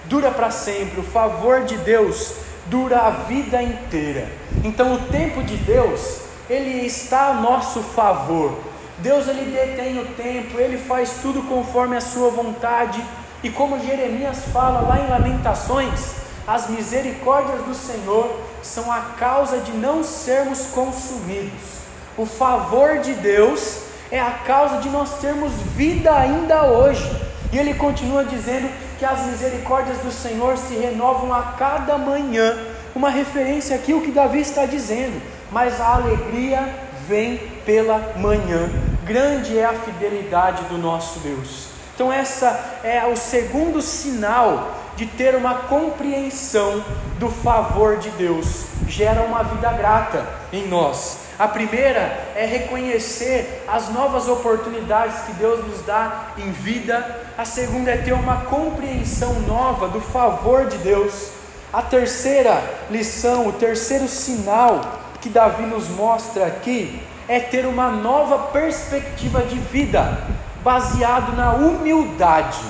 dura 0.04 0.30
para 0.30 0.50
sempre, 0.50 1.00
o 1.00 1.04
favor 1.04 1.62
de 1.64 1.76
Deus 1.78 2.34
dura 2.66 3.00
a 3.00 3.10
vida 3.10 3.62
inteira. 3.62 4.28
Então 4.64 4.94
o 4.94 4.98
tempo 4.98 5.42
de 5.42 5.56
Deus, 5.56 6.20
ele 6.48 6.86
está 6.86 7.28
a 7.28 7.34
nosso 7.34 7.80
favor. 7.80 8.58
Deus 8.98 9.26
ele 9.26 9.50
detém 9.50 9.98
o 9.98 10.06
tempo, 10.14 10.58
ele 10.58 10.78
faz 10.78 11.18
tudo 11.20 11.42
conforme 11.42 11.96
a 11.96 12.00
sua 12.00 12.30
vontade. 12.30 13.02
E 13.42 13.50
como 13.50 13.80
Jeremias 13.80 14.44
fala 14.52 14.80
lá 14.80 15.00
em 15.00 15.10
Lamentações, 15.10 16.14
as 16.46 16.68
misericórdias 16.68 17.62
do 17.62 17.74
Senhor 17.74 18.40
são 18.62 18.90
a 18.90 19.00
causa 19.18 19.58
de 19.58 19.72
não 19.72 20.04
sermos 20.04 20.66
consumidos. 20.66 21.82
O 22.16 22.26
favor 22.26 22.98
de 22.98 23.14
Deus 23.14 23.78
é 24.10 24.20
a 24.20 24.30
causa 24.30 24.76
de 24.78 24.88
nós 24.88 25.18
termos 25.18 25.52
vida 25.74 26.14
ainda 26.14 26.64
hoje. 26.64 27.10
E 27.52 27.58
ele 27.58 27.74
continua 27.74 28.24
dizendo 28.24 28.68
que 29.02 29.06
as 29.06 29.26
misericórdias 29.26 29.98
do 29.98 30.12
Senhor 30.12 30.56
se 30.56 30.76
renovam 30.76 31.34
a 31.34 31.42
cada 31.58 31.98
manhã. 31.98 32.56
Uma 32.94 33.10
referência 33.10 33.74
aqui 33.74 33.92
o 33.92 34.00
que 34.00 34.12
Davi 34.12 34.38
está 34.38 34.64
dizendo. 34.64 35.20
Mas 35.50 35.80
a 35.80 35.94
alegria 35.96 36.72
vem 37.08 37.36
pela 37.66 38.12
manhã. 38.16 38.70
Grande 39.04 39.58
é 39.58 39.64
a 39.64 39.72
fidelidade 39.72 40.62
do 40.66 40.78
nosso 40.78 41.18
Deus. 41.18 41.70
Então 41.92 42.12
essa 42.12 42.78
é 42.84 43.04
o 43.04 43.16
segundo 43.16 43.82
sinal 43.82 44.72
de 44.94 45.06
ter 45.06 45.34
uma 45.34 45.54
compreensão 45.62 46.84
do 47.18 47.28
favor 47.28 47.96
de 47.96 48.08
Deus. 48.10 48.66
Gera 48.86 49.22
uma 49.22 49.42
vida 49.42 49.72
grata 49.72 50.24
em 50.52 50.68
nós. 50.68 51.21
A 51.38 51.48
primeira 51.48 52.32
é 52.36 52.44
reconhecer 52.44 53.64
as 53.66 53.88
novas 53.88 54.28
oportunidades 54.28 55.20
que 55.24 55.32
Deus 55.32 55.66
nos 55.66 55.84
dá 55.84 56.32
em 56.36 56.52
vida. 56.52 57.20
A 57.36 57.44
segunda 57.44 57.90
é 57.90 57.96
ter 57.96 58.12
uma 58.12 58.42
compreensão 58.42 59.40
nova 59.40 59.88
do 59.88 60.00
favor 60.00 60.66
de 60.66 60.76
Deus. 60.78 61.30
A 61.72 61.80
terceira 61.80 62.62
lição, 62.90 63.48
o 63.48 63.52
terceiro 63.52 64.06
sinal 64.06 64.80
que 65.20 65.30
Davi 65.30 65.62
nos 65.62 65.88
mostra 65.88 66.46
aqui 66.46 67.02
é 67.26 67.40
ter 67.40 67.64
uma 67.66 67.90
nova 67.90 68.50
perspectiva 68.50 69.42
de 69.42 69.58
vida, 69.58 70.18
baseado 70.62 71.34
na 71.34 71.54
humildade. 71.54 72.60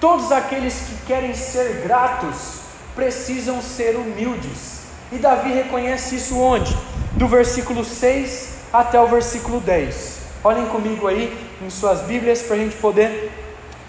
Todos 0.00 0.32
aqueles 0.32 0.74
que 0.80 1.06
querem 1.06 1.34
ser 1.34 1.82
gratos 1.82 2.60
precisam 2.94 3.60
ser 3.60 3.96
humildes. 3.96 4.86
E 5.12 5.18
Davi 5.18 5.52
reconhece 5.52 6.16
isso 6.16 6.38
onde? 6.38 6.76
Do 7.16 7.26
versículo 7.26 7.82
6 7.84 8.56
até 8.72 9.00
o 9.00 9.06
versículo 9.06 9.58
10. 9.58 10.20
Olhem 10.44 10.66
comigo 10.66 11.08
aí 11.08 11.36
em 11.62 11.70
suas 11.70 12.02
Bíblias 12.02 12.42
para 12.42 12.56
a 12.56 12.58
gente 12.58 12.76
poder 12.76 13.32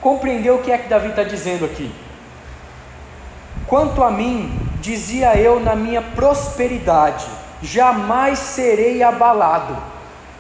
compreender 0.02 0.52
o 0.52 0.60
que 0.60 0.72
é 0.72 0.78
que 0.78 0.88
Davi 0.88 1.10
está 1.10 1.24
dizendo 1.24 1.66
aqui. 1.66 1.92
Quanto 3.68 4.02
a 4.02 4.10
mim, 4.10 4.58
dizia 4.80 5.36
eu 5.36 5.60
na 5.60 5.76
minha 5.76 6.02
prosperidade, 6.02 7.28
jamais 7.62 8.40
serei 8.40 9.04
abalado. 9.04 9.76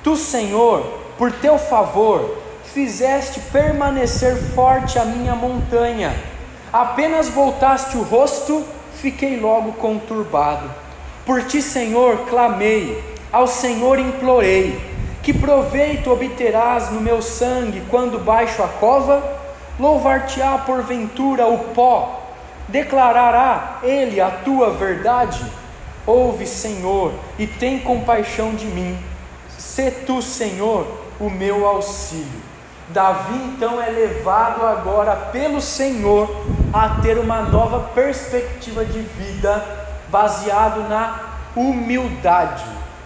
Tu, 0.02 0.16
Senhor, 0.16 0.82
por 1.18 1.30
teu 1.34 1.58
favor, 1.58 2.38
fizeste 2.74 3.42
permanecer 3.52 4.38
forte 4.54 4.98
a 4.98 5.04
minha 5.04 5.36
montanha. 5.36 6.16
Apenas 6.72 7.28
voltaste 7.28 7.98
o 7.98 8.04
rosto, 8.04 8.64
fiquei 8.94 9.38
logo 9.38 9.74
conturbado. 9.74 10.87
Por 11.28 11.44
ti, 11.44 11.62
Senhor, 11.62 12.20
clamei, 12.30 13.04
ao 13.34 13.46
Senhor 13.46 14.00
implorei: 14.00 14.80
que 15.22 15.34
proveito 15.34 16.10
obterás 16.10 16.90
no 16.90 17.02
meu 17.02 17.22
sangue 17.22 17.84
quando 17.90 18.18
baixo 18.18 18.64
a 18.64 18.68
cova? 18.70 19.22
Louvar-te-á 19.78 20.58
porventura 20.60 21.46
o 21.46 21.58
pó? 21.74 22.22
Declarará 22.70 23.80
ele 23.84 24.22
a 24.22 24.30
tua 24.30 24.72
verdade? 24.72 25.46
Ouve, 26.06 26.48
Senhor, 26.48 27.12
e 27.38 27.46
tem 27.46 27.80
compaixão 27.80 28.56
de 28.56 28.66
mim. 28.66 28.98
Sê 29.50 29.92
tu, 29.92 30.22
Senhor, 30.22 30.88
o 31.20 31.30
meu 31.30 31.68
auxílio. 31.68 32.48
Davi 32.88 33.36
então 33.36 33.82
é 33.82 33.90
levado 33.90 34.66
agora 34.66 35.14
pelo 35.14 35.60
Senhor 35.60 36.34
a 36.72 37.02
ter 37.02 37.18
uma 37.18 37.42
nova 37.42 37.90
perspectiva 37.94 38.86
de 38.86 39.02
vida 39.02 39.87
baseado 40.10 40.88
na 40.88 41.20
humildade. 41.56 42.66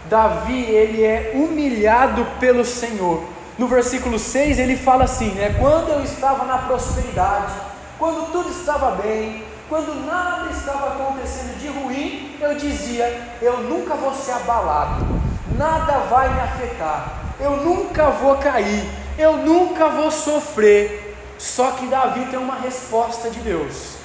Davi, 0.09 0.61
ele 0.63 1.03
é 1.03 1.31
humilhado 1.35 2.25
pelo 2.39 2.65
Senhor. 2.65 3.23
No 3.57 3.67
versículo 3.67 4.19
6 4.19 4.59
ele 4.59 4.75
fala 4.75 5.05
assim, 5.05 5.29
né? 5.31 5.55
Quando 5.59 5.89
eu 5.89 6.03
estava 6.03 6.45
na 6.45 6.57
prosperidade, 6.57 7.53
quando 7.97 8.31
tudo 8.31 8.49
estava 8.49 8.91
bem, 8.91 9.43
quando 9.69 10.05
nada 10.05 10.51
estava 10.51 10.87
acontecendo 10.87 11.57
de 11.59 11.67
ruim, 11.67 12.35
eu 12.41 12.55
dizia: 12.55 13.37
eu 13.41 13.59
nunca 13.59 13.95
vou 13.95 14.13
ser 14.13 14.33
abalado, 14.33 15.05
nada 15.57 15.99
vai 16.09 16.33
me 16.33 16.41
afetar, 16.41 17.35
eu 17.39 17.57
nunca 17.57 18.09
vou 18.09 18.35
cair, 18.37 18.83
eu 19.17 19.37
nunca 19.37 19.87
vou 19.87 20.11
sofrer. 20.11 21.15
Só 21.37 21.71
que 21.71 21.87
Davi 21.87 22.25
tem 22.25 22.39
uma 22.39 22.55
resposta 22.55 23.29
de 23.29 23.39
Deus. 23.39 23.95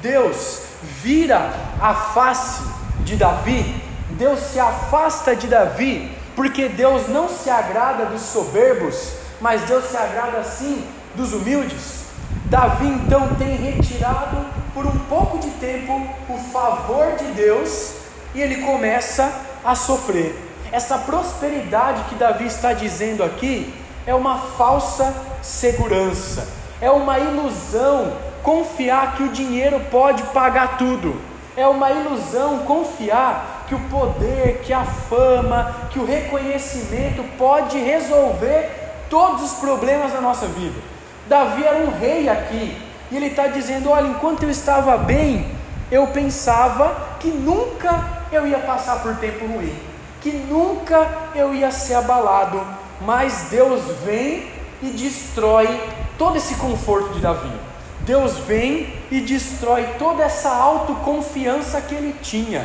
Deus 0.00 0.65
vira 0.82 1.52
a 1.80 1.94
face 1.94 2.62
de 3.00 3.16
Davi, 3.16 3.82
Deus 4.10 4.40
se 4.40 4.58
afasta 4.58 5.36
de 5.36 5.46
Davi, 5.46 6.10
porque 6.34 6.68
Deus 6.68 7.08
não 7.08 7.28
se 7.28 7.50
agrada 7.50 8.06
dos 8.06 8.22
soberbos, 8.22 9.12
mas 9.40 9.62
Deus 9.62 9.84
se 9.84 9.96
agrada 9.96 10.42
sim 10.44 10.84
dos 11.14 11.32
humildes. 11.32 12.06
Davi 12.46 12.86
então 12.86 13.34
tem 13.36 13.56
retirado 13.56 14.46
por 14.72 14.86
um 14.86 14.98
pouco 15.00 15.38
de 15.38 15.50
tempo 15.52 16.06
o 16.28 16.38
favor 16.52 17.16
de 17.16 17.24
Deus 17.32 17.94
e 18.34 18.40
ele 18.40 18.62
começa 18.62 19.32
a 19.64 19.74
sofrer. 19.74 20.36
Essa 20.70 20.98
prosperidade 20.98 22.04
que 22.04 22.14
Davi 22.14 22.44
está 22.44 22.72
dizendo 22.72 23.24
aqui 23.24 23.72
é 24.06 24.14
uma 24.14 24.38
falsa 24.38 25.14
segurança, 25.42 26.46
é 26.80 26.90
uma 26.90 27.18
ilusão 27.18 28.16
confiar 28.46 29.16
que 29.16 29.24
o 29.24 29.28
dinheiro 29.30 29.80
pode 29.90 30.22
pagar 30.22 30.78
tudo. 30.78 31.20
É 31.56 31.66
uma 31.66 31.90
ilusão 31.90 32.58
confiar 32.58 33.64
que 33.66 33.74
o 33.74 33.80
poder, 33.88 34.60
que 34.62 34.72
a 34.72 34.84
fama, 34.84 35.74
que 35.90 35.98
o 35.98 36.06
reconhecimento 36.06 37.24
pode 37.36 37.76
resolver 37.76 38.70
todos 39.10 39.42
os 39.42 39.58
problemas 39.58 40.12
da 40.12 40.20
nossa 40.20 40.46
vida. 40.46 40.80
Davi 41.28 41.64
era 41.64 41.78
um 41.78 41.98
rei 41.98 42.28
aqui, 42.28 42.80
e 43.10 43.16
ele 43.16 43.26
está 43.26 43.48
dizendo: 43.48 43.90
Olha, 43.90 44.06
enquanto 44.06 44.44
eu 44.44 44.50
estava 44.50 44.96
bem, 44.96 45.50
eu 45.90 46.06
pensava 46.06 47.16
que 47.18 47.28
nunca 47.28 48.04
eu 48.30 48.46
ia 48.46 48.60
passar 48.60 49.02
por 49.02 49.16
tempo 49.16 49.44
ruim, 49.44 49.74
que 50.20 50.30
nunca 50.30 51.08
eu 51.34 51.52
ia 51.52 51.72
ser 51.72 51.94
abalado, 51.94 52.64
mas 53.00 53.48
Deus 53.50 53.82
vem 54.04 54.48
e 54.80 54.90
destrói 54.90 55.80
todo 56.16 56.36
esse 56.36 56.54
conforto 56.54 57.12
de 57.12 57.18
Davi. 57.18 57.65
Deus 58.06 58.38
vem 58.38 58.94
e 59.10 59.20
destrói 59.20 59.84
toda 59.98 60.22
essa 60.22 60.48
autoconfiança 60.48 61.80
que 61.80 61.92
ele 61.92 62.14
tinha. 62.22 62.64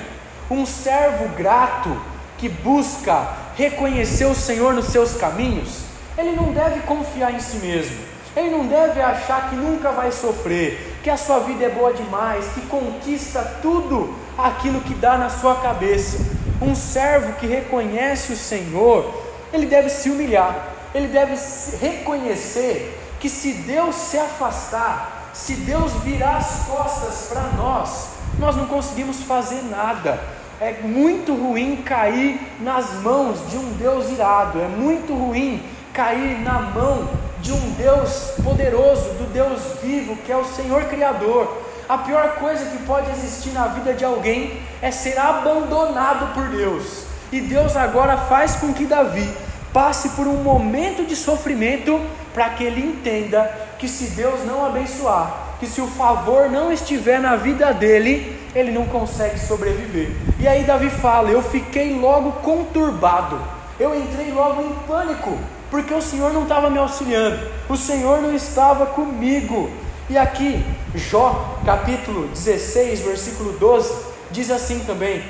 Um 0.52 0.68
servo 0.68 1.30
grato 1.36 2.00
que 2.38 2.48
busca 2.48 3.28
reconhecer 3.56 4.26
o 4.26 4.36
Senhor 4.36 4.72
nos 4.74 4.86
seus 4.86 5.16
caminhos, 5.16 5.80
ele 6.16 6.36
não 6.36 6.54
deve 6.54 6.82
confiar 6.82 7.34
em 7.34 7.40
si 7.40 7.58
mesmo. 7.58 7.98
Ele 8.36 8.52
não 8.52 8.68
deve 8.68 9.02
achar 9.02 9.50
que 9.50 9.56
nunca 9.56 9.92
vai 9.92 10.12
sofrer, 10.12 11.00
que 11.04 11.10
a 11.10 11.18
sua 11.18 11.40
vida 11.40 11.66
é 11.66 11.70
boa 11.70 11.92
demais, 11.92 12.46
que 12.54 12.62
conquista 12.68 13.42
tudo 13.64 14.16
aquilo 14.38 14.82
que 14.82 14.94
dá 14.94 15.18
na 15.18 15.30
sua 15.30 15.56
cabeça. 15.56 16.20
Um 16.62 16.76
servo 16.76 17.34
que 17.34 17.48
reconhece 17.48 18.32
o 18.32 18.38
Senhor, 18.38 19.12
ele 19.52 19.66
deve 19.66 19.90
se 19.90 20.10
humilhar, 20.10 20.68
ele 20.94 21.08
deve 21.08 21.34
reconhecer 21.80 22.98
que 23.20 23.28
se 23.28 23.54
Deus 23.54 23.96
se 23.96 24.18
afastar, 24.18 25.21
se 25.34 25.56
Deus 25.56 25.91
virar 26.04 26.38
as 26.38 26.65
costas 26.65 27.28
para 27.30 27.44
nós, 27.58 28.10
nós 28.38 28.56
não 28.56 28.65
conseguimos 28.65 29.24
fazer 29.24 29.62
nada. 29.63 30.20
É 30.60 30.82
muito 30.84 31.34
ruim 31.34 31.78
cair 31.78 32.39
nas 32.60 32.94
mãos 33.02 33.50
de 33.50 33.58
um 33.58 33.74
Deus 33.74 34.10
irado, 34.10 34.62
é 34.62 34.67
muito 34.67 35.13
ruim 35.13 35.63
cair 35.94 36.39
na 36.39 36.60
mão 36.60 37.10
de 37.39 37.52
um 37.52 37.72
Deus 37.72 38.34
poderoso, 38.44 39.10
do 39.15 39.32
Deus 39.34 39.60
vivo, 39.82 40.15
que 40.17 40.32
é 40.32 40.38
o 40.38 40.46
Senhor 40.46 40.86
Criador. 40.86 41.62
A 41.89 41.98
pior 41.98 42.36
coisa 42.36 42.65
que 42.65 42.78
pode 42.84 43.10
existir 43.10 43.52
na 43.52 43.67
vida 43.67 43.94
de 43.94 44.06
alguém 44.06 44.62
é 44.82 44.91
ser 44.91 45.17
abandonado 45.20 46.34
por 46.34 46.48
Deus. 46.50 47.06
E 47.32 47.41
Deus 47.41 47.76
agora 47.76 48.17
faz 48.17 48.56
com 48.58 48.74
que 48.74 48.86
Davi 48.86 49.30
passe 49.74 50.10
por 50.10 50.28
um 50.28 50.44
momento 50.44 51.06
de 51.06 51.15
sofrimento 51.15 52.00
para 52.34 52.50
que 52.50 52.63
ele 52.63 52.82
entenda 52.82 53.50
que 53.82 53.88
se 53.88 54.12
Deus 54.12 54.46
não 54.46 54.63
abençoar, 54.63 55.56
que 55.60 55.65
se 55.65 55.82
o 55.82 55.88
favor 55.88 56.52
não 56.52 56.72
estiver 56.72 57.20
na 57.20 57.36
vida 57.36 57.74
dele, 57.74 58.39
ele 58.54 58.72
não 58.72 58.86
consegue 58.86 59.39
sobreviver. 59.39 60.12
E 60.39 60.48
aí 60.48 60.63
Davi 60.63 60.91
fala: 60.91 61.32
Eu 61.32 61.41
fiquei 61.41 62.00
logo 62.00 62.32
conturbado, 62.44 63.39
eu 63.80 64.00
entrei 64.00 64.32
logo 64.32 64.62
em 64.62 64.72
pânico, 64.88 65.36
porque 65.72 65.96
o 65.96 66.02
Senhor 66.02 66.32
não 66.32 66.44
estava 66.44 66.70
me 66.70 66.78
auxiliando, 66.78 67.39
o 67.67 67.76
Senhor 67.76 68.22
não 68.22 68.36
estava 68.36 68.86
comigo. 68.86 69.72
E 70.08 70.15
aqui, 70.15 70.63
Jó, 70.94 71.60
capítulo 71.65 72.28
16, 72.28 73.00
versículo 73.00 73.54
12, 73.54 73.96
diz 74.30 74.52
assim 74.52 74.82
também: 74.82 75.24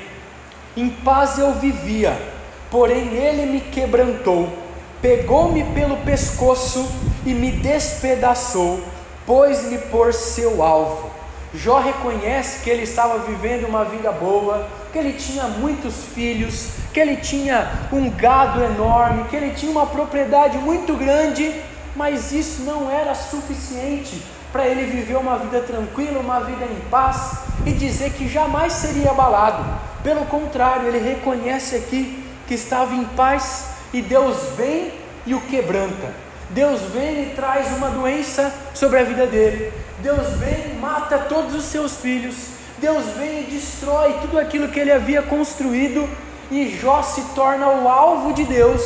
Em 0.76 0.90
paz 0.90 1.38
eu 1.38 1.54
vivia, 1.54 2.20
porém 2.70 3.14
ele 3.14 3.46
me 3.46 3.62
quebrantou, 3.62 4.52
pegou-me 5.02 5.64
pelo 5.64 5.96
pescoço 5.98 6.88
e 7.26 7.34
me 7.34 7.50
despedaçou, 7.50 8.80
pôs-me 9.26 9.76
por 9.76 10.14
seu 10.14 10.62
alvo. 10.62 11.10
Jó 11.52 11.80
reconhece 11.80 12.62
que 12.62 12.70
ele 12.70 12.84
estava 12.84 13.18
vivendo 13.18 13.66
uma 13.66 13.84
vida 13.84 14.10
boa, 14.12 14.66
que 14.92 14.98
ele 14.98 15.12
tinha 15.14 15.44
muitos 15.48 16.04
filhos, 16.14 16.68
que 16.94 17.00
ele 17.00 17.16
tinha 17.16 17.88
um 17.92 18.08
gado 18.08 18.62
enorme, 18.62 19.24
que 19.24 19.36
ele 19.36 19.50
tinha 19.50 19.70
uma 19.70 19.86
propriedade 19.86 20.56
muito 20.56 20.94
grande, 20.94 21.52
mas 21.96 22.32
isso 22.32 22.62
não 22.62 22.90
era 22.90 23.14
suficiente 23.14 24.22
para 24.50 24.66
ele 24.66 24.84
viver 24.86 25.16
uma 25.16 25.36
vida 25.38 25.60
tranquila, 25.60 26.20
uma 26.20 26.40
vida 26.40 26.64
em 26.64 26.88
paz 26.88 27.38
e 27.66 27.72
dizer 27.72 28.12
que 28.12 28.28
jamais 28.28 28.72
seria 28.72 29.10
abalado. 29.10 29.64
Pelo 30.02 30.24
contrário, 30.26 30.88
ele 30.88 30.98
reconhece 30.98 31.76
aqui 31.76 32.24
que 32.46 32.54
estava 32.54 32.94
em 32.94 33.04
paz 33.04 33.71
e 33.92 34.00
Deus 34.00 34.36
vem 34.56 34.92
e 35.26 35.34
o 35.34 35.40
quebranta. 35.40 36.14
Deus 36.50 36.80
vem 36.92 37.22
e 37.22 37.34
traz 37.34 37.68
uma 37.76 37.88
doença 37.90 38.52
sobre 38.74 38.98
a 38.98 39.04
vida 39.04 39.26
dele. 39.26 39.72
Deus 39.98 40.28
vem 40.38 40.72
e 40.72 40.78
mata 40.80 41.18
todos 41.18 41.54
os 41.54 41.64
seus 41.64 41.96
filhos. 41.96 42.34
Deus 42.78 43.04
vem 43.16 43.40
e 43.40 43.50
destrói 43.50 44.18
tudo 44.20 44.38
aquilo 44.38 44.68
que 44.68 44.80
ele 44.80 44.92
havia 44.92 45.22
construído. 45.22 46.08
E 46.50 46.68
Jó 46.78 47.02
se 47.02 47.22
torna 47.34 47.68
o 47.68 47.88
alvo 47.88 48.34
de 48.34 48.44
Deus, 48.44 48.82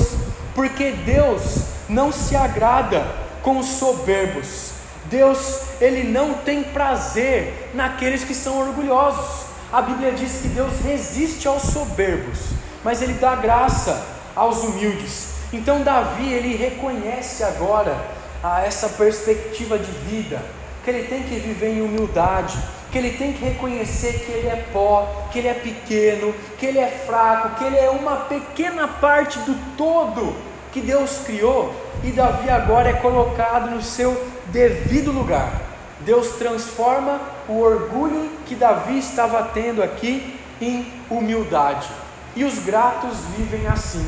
porque 0.54 0.92
Deus 0.92 1.62
não 1.88 2.12
se 2.12 2.36
agrada 2.36 3.06
com 3.42 3.58
os 3.58 3.66
soberbos. 3.66 4.72
Deus, 5.06 5.60
ele 5.80 6.04
não 6.04 6.34
tem 6.34 6.62
prazer 6.62 7.70
naqueles 7.74 8.24
que 8.24 8.34
são 8.34 8.58
orgulhosos. 8.58 9.46
A 9.72 9.82
Bíblia 9.82 10.12
diz 10.12 10.40
que 10.42 10.48
Deus 10.48 10.72
resiste 10.84 11.48
aos 11.48 11.62
soberbos, 11.62 12.38
mas 12.84 13.02
ele 13.02 13.14
dá 13.14 13.34
graça 13.34 14.15
aos 14.36 14.62
humildes. 14.62 15.36
Então 15.52 15.82
Davi 15.82 16.30
ele 16.30 16.54
reconhece 16.54 17.42
agora 17.42 17.96
a 18.42 18.62
essa 18.64 18.90
perspectiva 18.90 19.78
de 19.78 19.90
vida, 19.90 20.40
que 20.84 20.90
ele 20.90 21.08
tem 21.08 21.22
que 21.22 21.36
viver 21.36 21.70
em 21.70 21.80
humildade, 21.80 22.58
que 22.92 22.98
ele 22.98 23.12
tem 23.12 23.32
que 23.32 23.44
reconhecer 23.44 24.24
que 24.24 24.30
ele 24.30 24.48
é 24.48 24.64
pó, 24.72 25.26
que 25.32 25.38
ele 25.38 25.48
é 25.48 25.54
pequeno, 25.54 26.34
que 26.58 26.66
ele 26.66 26.78
é 26.78 26.88
fraco, 27.06 27.56
que 27.56 27.64
ele 27.64 27.78
é 27.78 27.90
uma 27.90 28.16
pequena 28.16 28.86
parte 28.86 29.38
do 29.40 29.56
todo 29.76 30.36
que 30.72 30.80
Deus 30.80 31.22
criou, 31.24 31.74
e 32.04 32.10
Davi 32.10 32.50
agora 32.50 32.90
é 32.90 32.92
colocado 32.92 33.70
no 33.70 33.82
seu 33.82 34.14
devido 34.48 35.10
lugar. 35.10 35.62
Deus 36.00 36.32
transforma 36.32 37.18
o 37.48 37.60
orgulho 37.60 38.30
que 38.44 38.54
Davi 38.54 38.98
estava 38.98 39.42
tendo 39.54 39.82
aqui 39.82 40.38
em 40.60 40.86
humildade. 41.10 41.88
E 42.34 42.44
os 42.44 42.58
gratos 42.58 43.16
vivem 43.36 43.66
assim, 43.66 44.06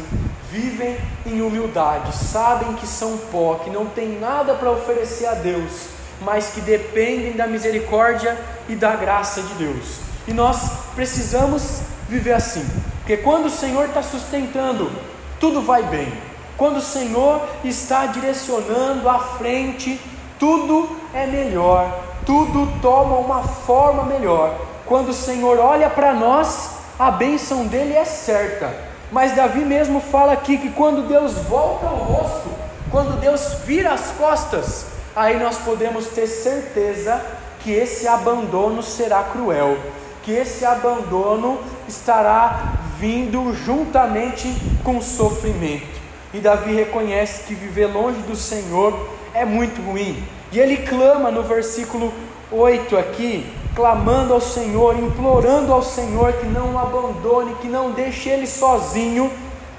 vivem 0.50 0.96
em 1.26 1.42
humildade, 1.42 2.16
sabem 2.16 2.72
que 2.74 2.86
são 2.86 3.18
pó, 3.30 3.56
que 3.62 3.70
não 3.70 3.86
tem 3.86 4.18
nada 4.18 4.54
para 4.54 4.70
oferecer 4.70 5.26
a 5.26 5.34
Deus, 5.34 5.88
mas 6.20 6.50
que 6.50 6.60
dependem 6.60 7.32
da 7.32 7.46
misericórdia 7.46 8.36
e 8.68 8.74
da 8.74 8.96
graça 8.96 9.42
de 9.42 9.54
Deus. 9.54 10.00
E 10.26 10.32
nós 10.32 10.70
precisamos 10.94 11.80
viver 12.08 12.32
assim, 12.32 12.66
porque 13.00 13.18
quando 13.18 13.46
o 13.46 13.50
Senhor 13.50 13.86
está 13.86 14.02
sustentando, 14.02 14.90
tudo 15.38 15.62
vai 15.62 15.82
bem. 15.82 16.12
Quando 16.56 16.78
o 16.78 16.82
Senhor 16.82 17.40
está 17.62 18.06
direcionando 18.06 19.08
à 19.08 19.18
frente, 19.18 20.00
tudo 20.38 20.96
é 21.14 21.26
melhor, 21.26 22.02
tudo 22.26 22.80
toma 22.80 23.16
uma 23.16 23.42
forma 23.42 24.04
melhor. 24.04 24.58
Quando 24.84 25.10
o 25.10 25.14
Senhor 25.14 25.58
olha 25.58 25.88
para 25.88 26.12
nós, 26.14 26.70
a 26.98 27.10
bênção 27.10 27.66
dele 27.66 27.94
é 27.94 28.04
certa 28.04 28.87
mas 29.10 29.34
Davi 29.34 29.64
mesmo 29.64 30.00
fala 30.00 30.32
aqui 30.32 30.58
que 30.58 30.70
quando 30.70 31.08
Deus 31.08 31.34
volta 31.34 31.86
o 31.86 31.96
rosto, 31.96 32.50
quando 32.90 33.20
Deus 33.20 33.54
vira 33.64 33.92
as 33.92 34.10
costas, 34.12 34.86
aí 35.16 35.38
nós 35.38 35.58
podemos 35.58 36.06
ter 36.08 36.26
certeza 36.26 37.20
que 37.60 37.72
esse 37.72 38.06
abandono 38.06 38.82
será 38.82 39.22
cruel, 39.24 39.76
que 40.22 40.32
esse 40.32 40.64
abandono 40.64 41.58
estará 41.88 42.74
vindo 42.98 43.54
juntamente 43.54 44.54
com 44.84 45.00
sofrimento. 45.00 45.98
E 46.32 46.38
Davi 46.38 46.74
reconhece 46.74 47.44
que 47.44 47.54
viver 47.54 47.86
longe 47.86 48.20
do 48.20 48.36
Senhor 48.36 49.08
é 49.32 49.44
muito 49.44 49.80
ruim. 49.80 50.22
E 50.52 50.58
ele 50.58 50.78
clama 50.78 51.30
no 51.30 51.42
versículo 51.42 52.12
8 52.50 52.96
aqui, 52.96 53.46
clamando 53.78 54.34
ao 54.34 54.40
Senhor, 54.40 54.98
implorando 54.98 55.72
ao 55.72 55.84
Senhor 55.84 56.32
que 56.32 56.46
não 56.46 56.74
o 56.74 56.78
abandone, 56.80 57.54
que 57.60 57.68
não 57.68 57.92
deixe 57.92 58.28
ele 58.28 58.44
sozinho. 58.44 59.30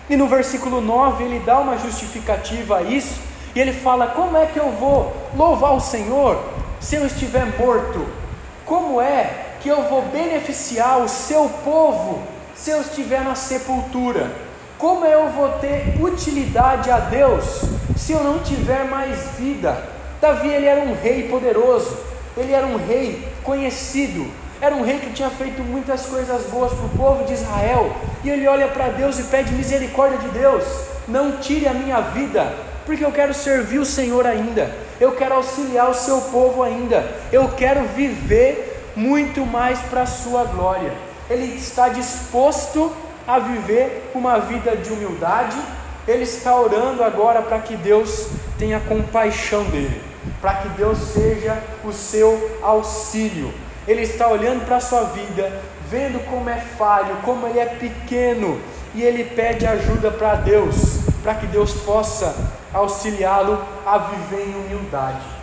E 0.09 0.15
no 0.15 0.25
versículo 0.25 0.79
9 0.79 1.21
ele 1.21 1.39
dá 1.45 1.59
uma 1.59 1.77
justificativa 1.77 2.77
a 2.77 2.81
isso, 2.81 3.19
e 3.53 3.59
ele 3.59 3.73
fala: 3.73 4.07
Como 4.07 4.37
é 4.37 4.45
que 4.45 4.57
eu 4.57 4.71
vou 4.71 5.13
louvar 5.35 5.75
o 5.75 5.81
Senhor 5.81 6.41
se 6.79 6.95
eu 6.95 7.05
estiver 7.05 7.45
morto? 7.59 8.07
Como 8.65 9.01
é 9.01 9.57
que 9.59 9.67
eu 9.67 9.83
vou 9.89 10.03
beneficiar 10.03 10.99
o 10.99 11.09
seu 11.09 11.49
povo 11.65 12.23
se 12.55 12.71
eu 12.71 12.79
estiver 12.79 13.21
na 13.21 13.35
sepultura? 13.35 14.31
Como 14.77 15.03
eu 15.05 15.27
vou 15.27 15.49
ter 15.59 16.01
utilidade 16.01 16.89
a 16.89 16.99
Deus 16.99 17.63
se 17.97 18.13
eu 18.13 18.23
não 18.23 18.39
tiver 18.39 18.85
mais 18.85 19.27
vida? 19.37 19.89
Davi 20.21 20.47
ele 20.47 20.67
era 20.67 20.79
um 20.79 20.95
rei 20.95 21.27
poderoso, 21.27 21.97
ele 22.37 22.53
era 22.53 22.65
um 22.65 22.77
rei 22.77 23.27
conhecido, 23.49 24.27
era 24.61 24.75
um 24.75 24.83
rei 24.83 24.99
que 24.99 25.09
tinha 25.09 25.29
feito 25.31 25.63
muitas 25.63 26.05
coisas 26.05 26.43
boas 26.51 26.71
para 26.71 26.85
o 26.85 26.89
povo 26.89 27.23
de 27.25 27.33
Israel, 27.33 27.95
e 28.23 28.29
ele 28.29 28.47
olha 28.47 28.67
para 28.67 28.89
Deus 28.89 29.17
e 29.17 29.23
pede 29.23 29.51
misericórdia 29.53 30.19
de 30.19 30.27
Deus: 30.27 30.63
não 31.07 31.37
tire 31.39 31.67
a 31.67 31.73
minha 31.73 31.99
vida, 31.99 32.53
porque 32.85 33.03
eu 33.03 33.11
quero 33.11 33.33
servir 33.33 33.79
o 33.79 33.85
Senhor 33.85 34.27
ainda, 34.27 34.69
eu 34.99 35.13
quero 35.13 35.33
auxiliar 35.33 35.89
o 35.89 35.95
seu 35.95 36.21
povo 36.21 36.61
ainda, 36.61 37.09
eu 37.31 37.47
quero 37.57 37.85
viver 37.87 38.91
muito 38.95 39.43
mais 39.47 39.79
para 39.79 40.03
a 40.03 40.05
sua 40.05 40.43
glória. 40.43 40.93
Ele 41.27 41.55
está 41.55 41.89
disposto 41.89 42.91
a 43.27 43.39
viver 43.39 44.11
uma 44.13 44.37
vida 44.37 44.75
de 44.75 44.91
humildade, 44.91 45.57
ele 46.07 46.23
está 46.23 46.55
orando 46.55 47.03
agora 47.03 47.41
para 47.41 47.57
que 47.59 47.75
Deus 47.75 48.27
tenha 48.59 48.79
compaixão 48.79 49.63
dele 49.63 50.08
para 50.41 50.55
que 50.55 50.69
Deus 50.69 50.97
seja 50.97 51.61
o 51.83 51.91
seu 51.91 52.59
auxílio. 52.61 53.53
Ele 53.87 54.01
está 54.01 54.27
olhando 54.27 54.65
para 54.65 54.77
a 54.77 54.81
sua 54.81 55.03
vida, 55.05 55.51
vendo 55.89 56.23
como 56.25 56.49
é 56.49 56.57
falho, 56.57 57.17
como 57.23 57.47
ele 57.47 57.59
é 57.59 57.65
pequeno, 57.65 58.61
e 58.93 59.03
ele 59.03 59.23
pede 59.23 59.65
ajuda 59.65 60.11
para 60.11 60.35
Deus, 60.35 60.99
para 61.23 61.35
que 61.35 61.47
Deus 61.47 61.73
possa 61.73 62.35
auxiliá-lo 62.73 63.59
a 63.85 63.97
viver 63.97 64.47
em 64.47 64.55
humildade. 64.55 65.39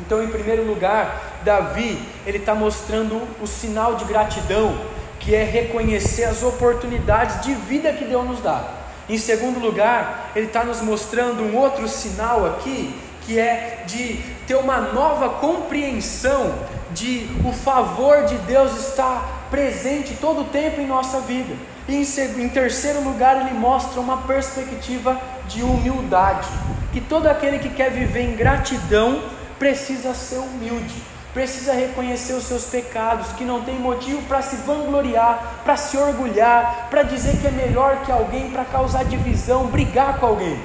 Então, 0.00 0.22
em 0.22 0.28
primeiro 0.28 0.64
lugar, 0.64 1.40
Davi 1.44 2.00
ele 2.26 2.38
está 2.38 2.54
mostrando 2.54 3.22
o 3.40 3.46
sinal 3.46 3.94
de 3.94 4.04
gratidão, 4.04 4.76
que 5.20 5.34
é 5.34 5.44
reconhecer 5.44 6.24
as 6.24 6.42
oportunidades 6.42 7.40
de 7.42 7.54
vida 7.54 7.92
que 7.92 8.04
Deus 8.04 8.26
nos 8.26 8.40
dá. 8.40 8.64
Em 9.08 9.18
segundo 9.18 9.60
lugar, 9.60 10.32
ele 10.34 10.46
está 10.46 10.64
nos 10.64 10.80
mostrando 10.80 11.42
um 11.42 11.56
outro 11.56 11.86
sinal 11.86 12.46
aqui, 12.46 12.94
que 13.24 13.38
é 13.38 13.84
de 13.86 14.22
ter 14.46 14.54
uma 14.56 14.80
nova 14.80 15.30
compreensão 15.40 16.54
de 16.92 17.28
o 17.44 17.52
favor 17.52 18.24
de 18.24 18.36
Deus 18.38 18.88
estar 18.88 19.46
presente 19.50 20.14
todo 20.20 20.42
o 20.42 20.44
tempo 20.44 20.80
em 20.80 20.86
nossa 20.86 21.20
vida. 21.20 21.54
E 21.88 21.94
em 21.94 22.48
terceiro 22.48 23.02
lugar, 23.02 23.40
ele 23.40 23.58
mostra 23.58 24.00
uma 24.00 24.18
perspectiva 24.18 25.20
de 25.48 25.62
humildade, 25.62 26.48
que 26.92 27.00
todo 27.00 27.26
aquele 27.26 27.58
que 27.58 27.68
quer 27.68 27.90
viver 27.90 28.22
em 28.22 28.36
gratidão 28.36 29.22
precisa 29.58 30.14
ser 30.14 30.38
humilde, 30.38 30.94
precisa 31.34 31.72
reconhecer 31.74 32.32
os 32.32 32.44
seus 32.44 32.64
pecados, 32.64 33.32
que 33.32 33.44
não 33.44 33.62
tem 33.62 33.78
motivo 33.78 34.22
para 34.22 34.40
se 34.40 34.56
vangloriar, 34.56 35.60
para 35.64 35.76
se 35.76 35.96
orgulhar, 35.96 36.88
para 36.88 37.02
dizer 37.02 37.36
que 37.38 37.46
é 37.46 37.50
melhor 37.50 38.02
que 38.04 38.12
alguém, 38.12 38.50
para 38.50 38.64
causar 38.64 39.04
divisão, 39.04 39.66
brigar 39.66 40.18
com 40.18 40.26
alguém. 40.26 40.58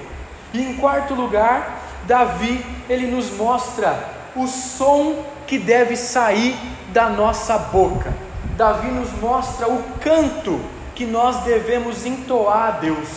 E 0.54 0.62
em 0.62 0.78
quarto 0.78 1.13
lugar, 1.13 1.88
Davi, 2.10 2.65
ele 2.89 3.06
nos 3.06 3.30
mostra 3.30 4.04
o 4.36 4.48
som 4.48 5.24
que 5.45 5.60
deve 5.60 5.95
sair 5.95 6.58
da 6.91 7.08
nossa 7.08 7.56
boca. 7.56 8.12
Davi 8.58 8.88
nos 8.88 9.12
mostra 9.22 9.69
o 9.69 9.84
canto 10.02 10.60
que 10.95 11.06
nós 11.06 11.43
devemos 11.43 12.08
entoar 12.08 12.67
a 12.67 12.72
Deus. 12.72 13.08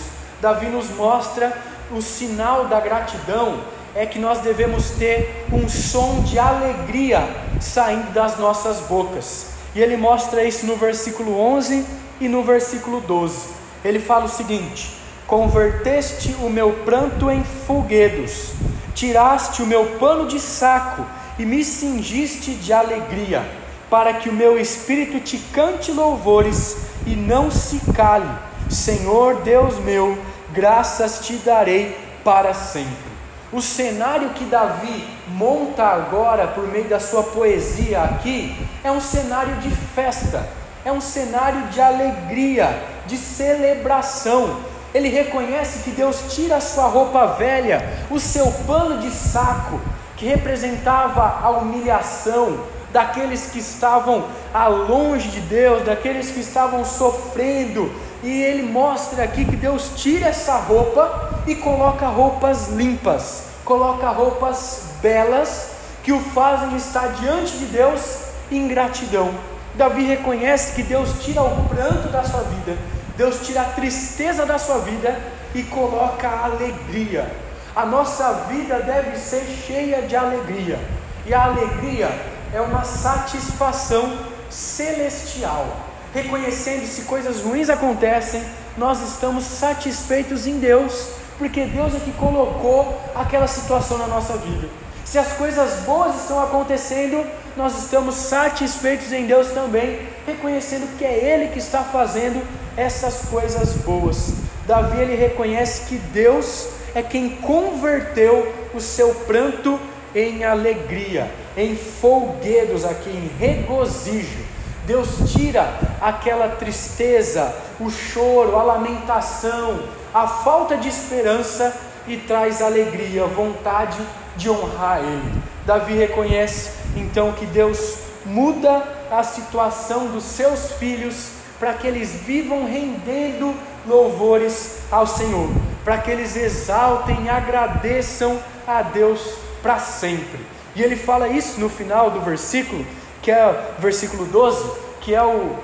Davi 0.43 0.67
nos 0.67 0.91
mostra 0.91 1.57
o 1.91 2.03
sinal 2.03 2.67
da 2.67 2.81
gratidão 2.81 3.61
é 3.95 4.05
que 4.05 4.19
nós 4.19 4.41
devemos 4.41 4.91
ter 4.91 5.47
um 5.51 5.67
som 5.71 6.21
de 6.21 6.39
alegria 6.39 7.27
saindo 7.63 8.13
das 8.13 8.39
nossas 8.39 8.81
bocas. 8.81 9.53
E 9.75 9.81
ele 9.81 9.97
mostra 9.97 10.45
isso 10.45 10.67
no 10.67 10.77
versículo 10.77 11.41
11 11.41 11.87
e 12.21 12.29
no 12.29 12.43
versículo 12.43 13.01
12. 13.01 13.49
Ele 13.83 13.99
fala 13.99 14.27
o 14.27 14.29
seguinte: 14.29 14.99
Converteste 15.27 16.37
o 16.43 16.51
meu 16.51 16.73
pranto 16.85 17.31
em 17.31 17.43
folguedos, 17.43 18.53
tiraste 18.95 19.63
o 19.63 19.67
meu 19.67 19.99
pano 19.99 20.27
de 20.27 20.39
saco 20.39 21.05
e 21.39 21.45
me 21.45 21.65
cingiste 21.65 22.55
de 22.55 22.73
alegria, 22.73 23.43
para 23.91 24.15
que 24.15 24.29
o 24.29 24.33
meu 24.33 24.59
espírito 24.59 25.21
te 25.21 25.39
cante 25.53 25.91
louvores 25.91 26.77
e 27.07 27.15
não 27.15 27.51
se 27.51 27.81
cale. 27.93 28.29
Senhor 28.71 29.43
Deus 29.43 29.79
meu, 29.79 30.17
graças 30.53 31.27
te 31.27 31.35
darei 31.35 31.97
para 32.25 32.55
sempre. 32.55 33.13
O 33.53 33.61
cenário 33.61 34.31
que 34.31 34.45
Davi 34.45 35.07
monta 35.29 35.85
agora 35.85 36.49
por 36.49 36.67
meio 36.69 36.89
da 36.89 36.99
sua 36.99 37.23
poesia 37.23 38.03
aqui 38.03 38.57
é 38.83 38.91
um 38.91 39.01
cenário 39.01 39.57
de 39.57 39.71
festa, 39.71 40.49
é 40.85 40.91
um 40.91 41.03
cenário 41.03 41.67
de 41.69 41.81
alegria, 41.81 42.83
de 43.07 43.19
celebração. 43.19 44.59
Ele 44.95 45.09
reconhece 45.09 45.81
que 45.85 45.91
Deus 45.91 46.35
tira 46.35 46.57
a 46.57 46.61
sua 46.61 46.87
roupa 46.87 47.27
velha, 47.39 47.83
o 48.11 48.21
seu 48.21 48.51
pano 48.67 48.99
de 48.99 49.11
saco, 49.11 49.81
que 50.17 50.27
representava 50.27 51.41
a 51.43 51.51
humilhação 51.51 52.61
daqueles 52.93 53.51
que 53.51 53.59
estavam 53.59 54.27
a 54.53 54.69
longe 54.69 55.29
de 55.29 55.41
Deus, 55.41 55.83
daqueles 55.85 56.31
que 56.31 56.41
estavam 56.41 56.85
sofrendo, 56.85 57.91
e 58.23 58.43
ele 58.43 58.63
mostra 58.63 59.25
aqui 59.25 59.45
que 59.45 59.57
Deus 59.57 59.93
tira 59.97 60.29
essa 60.29 60.57
roupa 60.57 61.43
e 61.47 61.55
coloca 61.55 62.07
roupas 62.07 62.69
limpas, 62.69 63.45
coloca 63.65 64.09
roupas 64.11 64.85
belas 65.01 65.71
que 66.05 66.13
o 66.13 66.21
fazem 66.21 66.77
estar 66.77 67.09
diante 67.15 67.57
de 67.59 67.65
Deus 67.67 68.19
em 68.51 68.69
gratidão. 68.69 69.33
Davi 69.75 70.05
reconhece 70.05 70.75
que 70.75 70.83
Deus 70.83 71.23
tira 71.23 71.43
o 71.43 71.69
pranto 71.69 72.09
da 72.09 72.23
sua 72.23 72.43
vida, 72.43 72.77
Deus 73.17 73.47
tira 73.47 73.63
a 73.63 73.65
tristeza 73.65 74.47
da 74.47 74.59
sua 74.59 74.79
vida 74.79 75.21
e 75.55 75.63
coloca 75.65 76.29
a 76.29 76.45
alegria. 76.45 77.31
A 77.75 77.87
nossa 77.87 78.33
vida 78.49 78.81
deve 78.81 79.17
ser 79.19 79.45
cheia 79.67 80.03
de 80.03 80.15
alegria, 80.15 80.79
e 81.25 81.33
a 81.33 81.45
alegria 81.45 82.09
é 82.53 82.61
uma 82.61 82.85
satisfação 82.85 84.19
celestial 84.51 85.67
reconhecendo 86.13 86.87
se 86.87 87.03
coisas 87.03 87.41
ruins 87.41 87.71
acontecem, 87.71 88.43
nós 88.77 89.01
estamos 89.03 89.45
satisfeitos 89.45 90.47
em 90.47 90.59
Deus, 90.59 91.09
porque 91.39 91.65
Deus 91.65 91.95
é 91.95 91.99
que 91.99 92.13
colocou 92.13 93.01
aquela 93.15 93.47
situação 93.47 93.99
na 93.99 94.07
nossa 94.07 94.37
vida. 94.37 94.69
Se 95.05 95.19
as 95.19 95.33
coisas 95.33 95.81
boas 95.81 96.23
estão 96.23 96.43
acontecendo, 96.43 97.27
nós 97.57 97.77
estamos 97.83 98.15
satisfeitos 98.15 99.13
em 99.13 99.27
Deus 99.27 99.49
também, 99.49 100.07
reconhecendo 100.27 100.97
que 100.97 101.05
é 101.05 101.13
Ele 101.13 101.49
que 101.49 101.59
está 101.59 101.81
fazendo 101.81 102.43
essas 102.77 103.23
coisas 103.31 103.75
boas. 103.79 104.35
Davi 104.67 105.01
ele 105.01 105.15
reconhece 105.15 105.87
que 105.87 105.99
Deus 105.99 106.69
é 106.95 107.03
quem 107.03 107.31
converteu 107.37 108.53
o 108.75 108.81
seu 108.81 109.15
pranto 109.27 109.79
em 110.15 110.45
alegria, 110.45 111.31
em 111.57 111.77
folguedos 111.77 112.85
aqui, 112.85 113.11
em 113.11 113.31
regozijo. 113.39 114.53
Deus 114.87 115.33
tira 115.33 115.79
aquela 116.01 116.49
tristeza, 116.49 117.55
o 117.79 117.91
choro, 117.91 118.57
a 118.57 118.63
lamentação, 118.63 119.81
a 120.13 120.27
falta 120.27 120.77
de 120.77 120.89
esperança 120.89 121.75
e 122.07 122.17
traz 122.17 122.61
alegria, 122.61 123.25
vontade 123.27 123.99
de 124.37 124.51
honrar 124.51 124.99
Ele. 124.99 125.43
Davi 125.65 125.95
reconhece 125.95 126.71
então 126.97 127.33
que 127.33 127.47
Deus 127.47 127.99
muda 128.27 128.83
a 129.11 129.23
situação 129.23 130.09
dos 130.09 130.25
seus 130.25 130.73
filhos 130.73 131.42
para 131.63 131.75
que 131.75 131.87
eles 131.87 132.11
vivam 132.27 132.65
rendendo 132.67 133.55
louvores 133.87 134.81
ao 134.91 135.07
Senhor, 135.07 135.49
para 135.85 135.97
que 135.97 136.11
eles 136.11 136.35
exaltem 136.35 137.27
e 137.27 137.29
agradeçam 137.29 138.37
a 138.67 138.83
Deus 138.83 139.21
para 139.63 139.79
sempre. 139.79 140.41
E 140.75 140.83
ele 140.83 140.97
fala 140.97 141.29
isso 141.29 141.61
no 141.61 141.69
final 141.69 142.11
do 142.11 142.21
versículo 142.21 142.85
que 143.23 143.31
é 143.31 143.47
o 143.79 143.81
versículo 143.81 144.25
12, 144.25 144.73
que 145.03 145.15
é 145.15 145.23
o, 145.23 145.57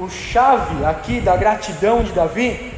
o 0.00 0.10
chave 0.10 0.84
aqui 0.84 1.20
da 1.20 1.36
gratidão 1.36 2.02
de 2.02 2.10
Davi, 2.10 2.72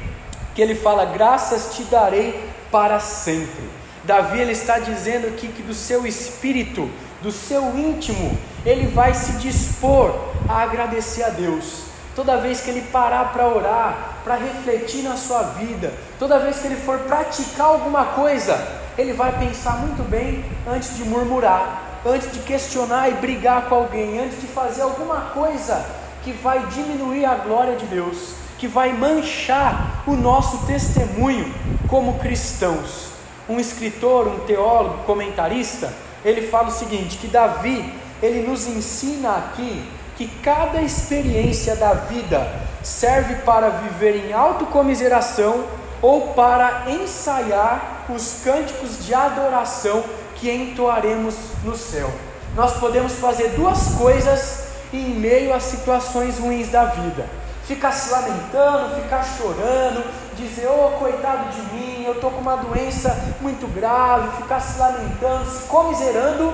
que 0.54 0.60
ele 0.60 0.74
fala: 0.74 1.06
Graças 1.06 1.74
te 1.74 1.84
darei 1.84 2.38
para 2.70 3.00
sempre. 3.00 3.64
Davi 4.04 4.40
ele 4.40 4.52
está 4.52 4.78
dizendo 4.78 5.26
aqui 5.26 5.48
que 5.48 5.62
do 5.62 5.72
seu 5.72 6.06
espírito, 6.06 6.90
do 7.22 7.32
seu 7.32 7.74
íntimo, 7.78 8.36
ele 8.66 8.88
vai 8.88 9.14
se 9.14 9.32
dispor 9.38 10.14
a 10.46 10.60
agradecer 10.60 11.22
a 11.22 11.30
Deus. 11.30 11.87
Toda 12.18 12.36
vez 12.38 12.60
que 12.60 12.70
ele 12.70 12.80
parar 12.90 13.32
para 13.32 13.46
orar, 13.46 14.16
para 14.24 14.34
refletir 14.34 15.04
na 15.04 15.16
sua 15.16 15.40
vida, 15.40 15.94
toda 16.18 16.40
vez 16.40 16.58
que 16.58 16.66
ele 16.66 16.74
for 16.74 16.98
praticar 16.98 17.68
alguma 17.68 18.06
coisa, 18.06 18.60
ele 18.98 19.12
vai 19.12 19.38
pensar 19.38 19.78
muito 19.78 20.02
bem 20.02 20.44
antes 20.66 20.96
de 20.96 21.04
murmurar, 21.04 22.00
antes 22.04 22.32
de 22.32 22.40
questionar 22.40 23.08
e 23.08 23.12
brigar 23.12 23.68
com 23.68 23.76
alguém, 23.76 24.18
antes 24.18 24.40
de 24.40 24.48
fazer 24.48 24.82
alguma 24.82 25.30
coisa 25.30 25.86
que 26.24 26.32
vai 26.32 26.58
diminuir 26.66 27.24
a 27.24 27.36
glória 27.36 27.76
de 27.76 27.86
Deus, 27.86 28.34
que 28.58 28.66
vai 28.66 28.92
manchar 28.92 30.02
o 30.04 30.14
nosso 30.14 30.66
testemunho 30.66 31.54
como 31.86 32.18
cristãos. 32.18 33.10
Um 33.48 33.60
escritor, 33.60 34.26
um 34.26 34.40
teólogo, 34.40 35.04
comentarista, 35.04 35.92
ele 36.24 36.48
fala 36.48 36.66
o 36.66 36.72
seguinte: 36.72 37.16
que 37.16 37.28
Davi, 37.28 37.94
ele 38.20 38.44
nos 38.44 38.66
ensina 38.66 39.36
aqui 39.36 39.88
que 40.18 40.26
cada 40.26 40.82
experiência 40.82 41.76
da 41.76 41.94
vida 41.94 42.44
serve 42.82 43.36
para 43.36 43.68
viver 43.68 44.26
em 44.26 44.32
autocomiseração 44.32 45.64
ou 46.02 46.34
para 46.34 46.90
ensaiar 46.90 48.04
os 48.08 48.40
cânticos 48.42 49.06
de 49.06 49.14
adoração 49.14 50.02
que 50.34 50.50
entoaremos 50.50 51.36
no 51.62 51.76
céu. 51.76 52.10
Nós 52.56 52.78
podemos 52.78 53.12
fazer 53.12 53.50
duas 53.50 53.94
coisas 53.94 54.70
em 54.92 55.10
meio 55.10 55.54
às 55.54 55.62
situações 55.62 56.36
ruins 56.40 56.68
da 56.68 56.86
vida: 56.86 57.24
ficar 57.64 57.92
se 57.92 58.10
lamentando, 58.10 59.00
ficar 59.00 59.22
chorando, 59.22 60.04
dizer, 60.36 60.66
oh 60.66 60.98
coitado 60.98 61.50
de 61.50 61.62
mim, 61.74 62.04
eu 62.04 62.14
estou 62.14 62.32
com 62.32 62.40
uma 62.40 62.56
doença 62.56 63.16
muito 63.40 63.72
grave, 63.72 64.36
ficar 64.42 64.58
se 64.58 64.80
lamentando, 64.80 65.48
se 65.48 65.62
comiserando, 65.68 66.52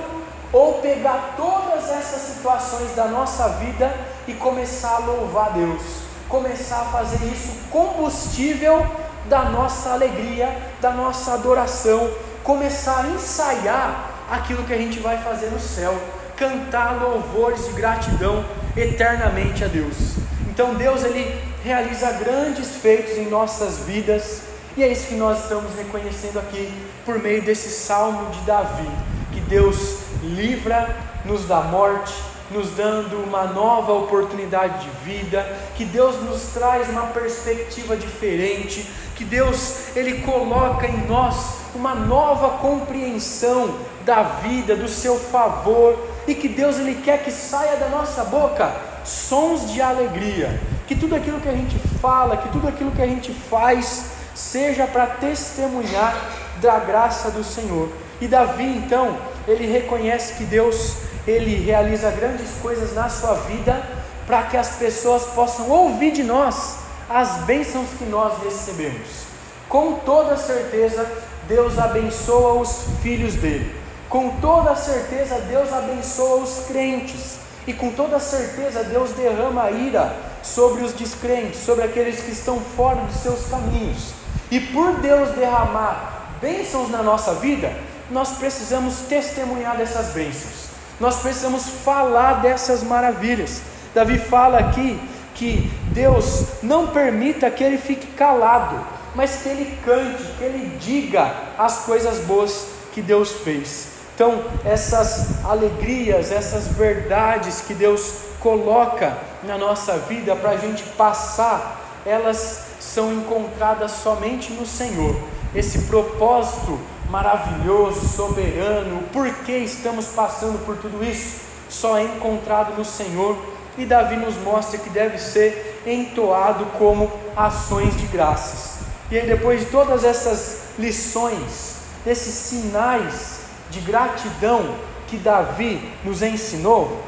ou 0.51 0.75
pegar 0.75 1.33
todas 1.35 1.89
essas 1.89 2.21
situações 2.21 2.95
da 2.95 3.05
nossa 3.05 3.49
vida 3.49 3.93
e 4.27 4.33
começar 4.33 4.95
a 4.95 4.99
louvar 4.99 5.53
Deus, 5.53 5.81
começar 6.29 6.81
a 6.81 6.85
fazer 6.85 7.25
isso 7.25 7.51
combustível 7.69 8.85
da 9.27 9.45
nossa 9.45 9.91
alegria, 9.91 10.55
da 10.81 10.91
nossa 10.91 11.33
adoração, 11.33 12.09
começar 12.43 13.05
a 13.05 13.07
ensaiar 13.07 14.11
aquilo 14.29 14.63
que 14.63 14.73
a 14.73 14.77
gente 14.77 14.99
vai 14.99 15.17
fazer 15.17 15.47
no 15.47 15.59
céu, 15.59 15.95
cantar 16.35 17.01
louvores 17.01 17.65
de 17.65 17.73
gratidão 17.73 18.45
eternamente 18.75 19.63
a 19.63 19.67
Deus. 19.67 20.15
Então 20.49 20.75
Deus 20.75 21.03
ele 21.03 21.37
realiza 21.63 22.11
grandes 22.11 22.75
feitos 22.75 23.17
em 23.17 23.29
nossas 23.29 23.79
vidas, 23.79 24.41
e 24.77 24.83
é 24.83 24.87
isso 24.87 25.07
que 25.07 25.15
nós 25.15 25.43
estamos 25.43 25.73
reconhecendo 25.75 26.37
aqui 26.37 26.71
por 27.05 27.17
meio 27.19 27.41
desse 27.41 27.69
salmo 27.69 28.29
de 28.31 28.39
Davi, 28.41 28.89
que 29.31 29.39
Deus 29.41 30.04
livra-nos 30.25 31.45
da 31.45 31.61
morte, 31.61 32.13
nos 32.51 32.71
dando 32.71 33.23
uma 33.23 33.45
nova 33.45 33.93
oportunidade 33.93 34.85
de 34.85 34.89
vida, 35.03 35.45
que 35.75 35.85
Deus 35.85 36.21
nos 36.23 36.41
traz 36.53 36.89
uma 36.89 37.07
perspectiva 37.07 37.95
diferente, 37.95 38.85
que 39.15 39.23
Deus 39.23 39.95
ele 39.95 40.21
coloca 40.21 40.87
em 40.87 41.07
nós 41.07 41.55
uma 41.73 41.95
nova 41.95 42.57
compreensão 42.59 43.75
da 44.05 44.23
vida, 44.23 44.75
do 44.75 44.87
seu 44.87 45.17
favor, 45.17 45.97
e 46.27 46.35
que 46.35 46.47
Deus 46.47 46.77
ele 46.77 47.01
quer 47.03 47.23
que 47.23 47.31
saia 47.31 47.77
da 47.77 47.89
nossa 47.89 48.23
boca 48.25 48.73
sons 49.03 49.71
de 49.71 49.81
alegria, 49.81 50.59
que 50.87 50.95
tudo 50.95 51.15
aquilo 51.15 51.39
que 51.39 51.49
a 51.49 51.53
gente 51.53 51.77
fala, 52.01 52.37
que 52.37 52.49
tudo 52.49 52.67
aquilo 52.67 52.91
que 52.91 53.01
a 53.01 53.07
gente 53.07 53.31
faz 53.31 54.11
seja 54.33 54.87
para 54.87 55.05
testemunhar 55.05 56.15
da 56.61 56.79
graça 56.79 57.29
do 57.31 57.43
Senhor. 57.43 57.89
E 58.19 58.27
Davi 58.27 58.63
então, 58.63 59.17
ele 59.47 59.65
reconhece 59.65 60.33
que 60.35 60.43
Deus 60.43 60.97
ele 61.27 61.55
realiza 61.55 62.11
grandes 62.11 62.51
coisas 62.61 62.93
na 62.93 63.09
sua 63.09 63.33
vida 63.33 63.81
para 64.27 64.43
que 64.43 64.57
as 64.57 64.75
pessoas 64.75 65.23
possam 65.27 65.69
ouvir 65.69 66.11
de 66.11 66.23
nós 66.23 66.77
as 67.09 67.43
bênçãos 67.45 67.89
que 67.97 68.05
nós 68.05 68.43
recebemos. 68.43 69.25
Com 69.69 69.93
toda 69.93 70.37
certeza, 70.37 71.05
Deus 71.47 71.77
abençoa 71.77 72.53
os 72.53 72.85
filhos 73.01 73.35
dele. 73.35 73.75
Com 74.09 74.29
toda 74.39 74.75
certeza, 74.75 75.39
Deus 75.41 75.71
abençoa 75.73 76.43
os 76.43 76.65
crentes. 76.67 77.37
E 77.67 77.73
com 77.73 77.91
toda 77.91 78.19
certeza, 78.19 78.83
Deus 78.83 79.11
derrama 79.11 79.71
ira 79.71 80.15
sobre 80.43 80.83
os 80.83 80.93
descrentes, 80.93 81.59
sobre 81.59 81.83
aqueles 81.83 82.21
que 82.21 82.31
estão 82.31 82.59
fora 82.59 83.01
dos 83.01 83.17
seus 83.17 83.47
caminhos. 83.47 84.13
E 84.51 84.59
por 84.59 84.99
Deus 84.99 85.29
derramar 85.29 86.37
bênçãos 86.39 86.89
na 86.89 87.01
nossa 87.01 87.33
vida, 87.35 87.73
nós 88.09 88.37
precisamos 88.37 88.99
testemunhar 89.09 89.77
dessas 89.77 90.07
bênçãos. 90.07 90.69
Nós 90.99 91.17
precisamos 91.17 91.67
falar 91.83 92.41
dessas 92.41 92.83
maravilhas. 92.83 93.61
Davi 93.93 94.17
fala 94.17 94.59
aqui 94.59 94.99
que 95.33 95.69
Deus 95.91 96.45
não 96.63 96.87
permita 96.87 97.51
que 97.51 97.63
ele 97.63 97.77
fique 97.77 98.07
calado, 98.07 98.79
mas 99.13 99.41
que 99.41 99.49
ele 99.49 99.77
cante, 99.83 100.23
que 100.37 100.43
ele 100.43 100.77
diga 100.77 101.33
as 101.57 101.79
coisas 101.79 102.19
boas 102.25 102.67
que 102.93 103.01
Deus 103.01 103.31
fez. 103.31 103.95
Então, 104.13 104.45
essas 104.63 105.43
alegrias, 105.43 106.31
essas 106.31 106.67
verdades 106.69 107.61
que 107.61 107.73
Deus 107.73 108.19
coloca 108.39 109.17
na 109.43 109.57
nossa 109.57 109.97
vida 109.97 110.35
para 110.35 110.51
a 110.51 110.57
gente 110.57 110.83
passar, 110.97 111.81
elas 112.05 112.67
são 112.79 113.11
encontradas 113.11 113.91
somente 113.91 114.53
no 114.53 114.65
Senhor. 114.65 115.17
Esse 115.53 115.79
propósito 115.79 116.79
maravilhoso, 117.09 118.07
soberano, 118.07 118.99
o 118.99 119.03
porquê 119.11 119.57
estamos 119.57 120.07
passando 120.07 120.63
por 120.65 120.77
tudo 120.77 121.03
isso, 121.03 121.41
só 121.69 121.97
é 121.97 122.03
encontrado 122.03 122.75
no 122.77 122.85
Senhor. 122.85 123.37
E 123.77 123.85
Davi 123.85 124.15
nos 124.15 124.37
mostra 124.37 124.79
que 124.79 124.89
deve 124.89 125.17
ser 125.17 125.81
entoado 125.85 126.65
como 126.77 127.11
ações 127.35 127.95
de 127.97 128.07
graças. 128.07 128.85
E 129.11 129.17
aí, 129.17 129.27
depois 129.27 129.59
de 129.59 129.65
todas 129.67 130.03
essas 130.03 130.69
lições, 130.79 131.75
esses 132.07 132.33
sinais 132.33 133.41
de 133.69 133.81
gratidão 133.81 134.75
que 135.07 135.17
Davi 135.17 135.91
nos 136.03 136.21
ensinou, 136.21 137.03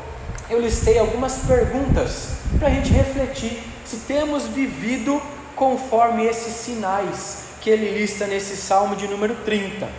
eu 0.49 0.59
listei 0.59 0.99
algumas 0.99 1.37
perguntas 1.39 2.29
para 2.59 2.67
a 2.67 2.71
gente 2.71 2.91
refletir 2.91 3.63
se 3.85 3.97
temos 3.97 4.43
vivido 4.43 5.21
conforme 5.55 6.25
esses 6.25 6.53
sinais 6.53 7.46
que 7.67 7.71
ele 7.71 7.99
lista 7.99 8.25
nesse 8.25 8.55
salmo 8.55 8.95
de 8.95 9.09
número 9.09 9.35
30. 9.43 9.89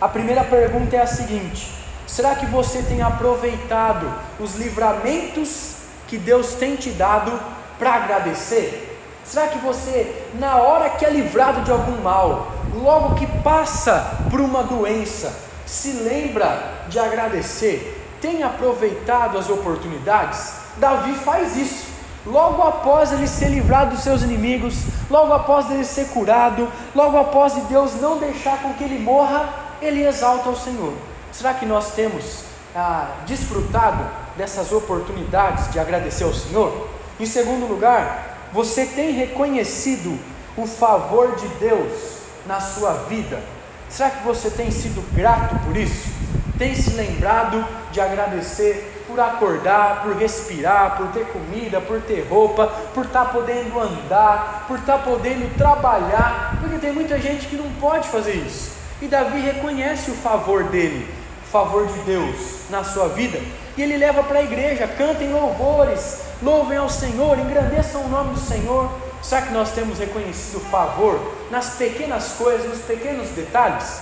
A 0.00 0.08
primeira 0.08 0.42
pergunta 0.42 0.96
é 0.96 1.02
a 1.02 1.06
seguinte: 1.06 1.72
será 2.04 2.34
que 2.34 2.46
você 2.46 2.82
tem 2.82 3.00
aproveitado 3.00 4.12
os 4.40 4.56
livramentos 4.56 5.76
que 6.08 6.18
Deus 6.18 6.54
tem 6.54 6.74
te 6.74 6.90
dado 6.90 7.30
para 7.78 7.94
agradecer? 7.94 8.98
Será 9.22 9.46
que 9.46 9.58
você, 9.58 10.26
na 10.34 10.56
hora 10.56 10.90
que 10.90 11.06
é 11.06 11.10
livrado 11.10 11.60
de 11.60 11.70
algum 11.70 12.02
mal, 12.02 12.54
logo 12.74 13.14
que 13.14 13.26
passa 13.44 14.18
por 14.28 14.40
uma 14.40 14.64
doença, 14.64 15.32
se 15.64 15.92
lembra 15.92 16.86
de 16.88 16.98
agradecer? 16.98 18.00
tem 18.20 18.44
aproveitado 18.44 19.36
as 19.36 19.50
oportunidades? 19.50 20.54
Davi 20.76 21.12
faz 21.14 21.56
isso. 21.56 21.91
Logo 22.24 22.62
após 22.62 23.12
ele 23.12 23.26
ser 23.26 23.48
livrado 23.48 23.92
dos 23.92 24.04
seus 24.04 24.22
inimigos, 24.22 24.76
logo 25.10 25.32
após 25.32 25.70
ele 25.70 25.84
ser 25.84 26.08
curado, 26.08 26.70
logo 26.94 27.18
após 27.18 27.54
de 27.54 27.62
Deus 27.62 28.00
não 28.00 28.18
deixar 28.18 28.62
com 28.62 28.74
que 28.74 28.84
ele 28.84 28.98
morra, 28.98 29.48
ele 29.80 30.06
exalta 30.06 30.48
o 30.48 30.56
Senhor. 30.56 30.94
Será 31.32 31.54
que 31.54 31.66
nós 31.66 31.92
temos 31.94 32.44
ah, 32.76 33.08
desfrutado 33.26 34.04
dessas 34.36 34.70
oportunidades 34.70 35.72
de 35.72 35.80
agradecer 35.80 36.24
ao 36.24 36.32
Senhor? 36.32 36.88
Em 37.18 37.26
segundo 37.26 37.66
lugar, 37.66 38.50
você 38.52 38.86
tem 38.86 39.12
reconhecido 39.12 40.16
o 40.56 40.66
favor 40.66 41.34
de 41.36 41.48
Deus 41.48 42.18
na 42.46 42.60
sua 42.60 42.92
vida? 43.08 43.42
Será 43.88 44.10
que 44.10 44.24
você 44.24 44.48
tem 44.50 44.70
sido 44.70 45.02
grato 45.14 45.56
por 45.66 45.76
isso? 45.76 46.08
Tem 46.56 46.74
se 46.74 46.90
lembrado 46.90 47.66
de 47.90 48.00
agradecer 48.00 48.91
por 49.12 49.20
acordar, 49.20 50.02
por 50.02 50.16
respirar, 50.16 50.96
por 50.96 51.08
ter 51.08 51.26
comida, 51.26 51.80
por 51.80 52.00
ter 52.00 52.26
roupa, 52.28 52.66
por 52.94 53.04
estar 53.04 53.26
tá 53.26 53.30
podendo 53.30 53.78
andar, 53.78 54.64
por 54.66 54.78
estar 54.78 54.98
tá 54.98 55.04
podendo 55.04 55.54
trabalhar, 55.56 56.56
porque 56.60 56.78
tem 56.78 56.92
muita 56.92 57.18
gente 57.20 57.46
que 57.46 57.56
não 57.56 57.70
pode 57.72 58.08
fazer 58.08 58.34
isso. 58.34 58.72
E 59.02 59.06
Davi 59.06 59.40
reconhece 59.40 60.10
o 60.10 60.14
favor 60.14 60.64
dele, 60.64 61.06
o 61.44 61.50
favor 61.50 61.86
de 61.86 61.98
Deus 62.00 62.70
na 62.70 62.82
sua 62.82 63.08
vida, 63.08 63.38
e 63.76 63.82
ele 63.82 63.98
leva 63.98 64.22
para 64.22 64.38
a 64.38 64.42
igreja, 64.42 64.88
cantem 64.88 65.30
louvores, 65.30 66.22
louvem 66.42 66.78
ao 66.78 66.88
Senhor, 66.88 67.38
engrandeçam 67.38 68.02
o 68.02 68.08
nome 68.08 68.34
do 68.34 68.40
Senhor. 68.40 68.90
Será 69.22 69.42
que 69.42 69.52
nós 69.52 69.72
temos 69.72 69.98
reconhecido 69.98 70.56
o 70.56 70.70
favor 70.70 71.20
nas 71.50 71.74
pequenas 71.74 72.32
coisas, 72.32 72.66
nos 72.66 72.80
pequenos 72.80 73.28
detalhes? 73.30 74.00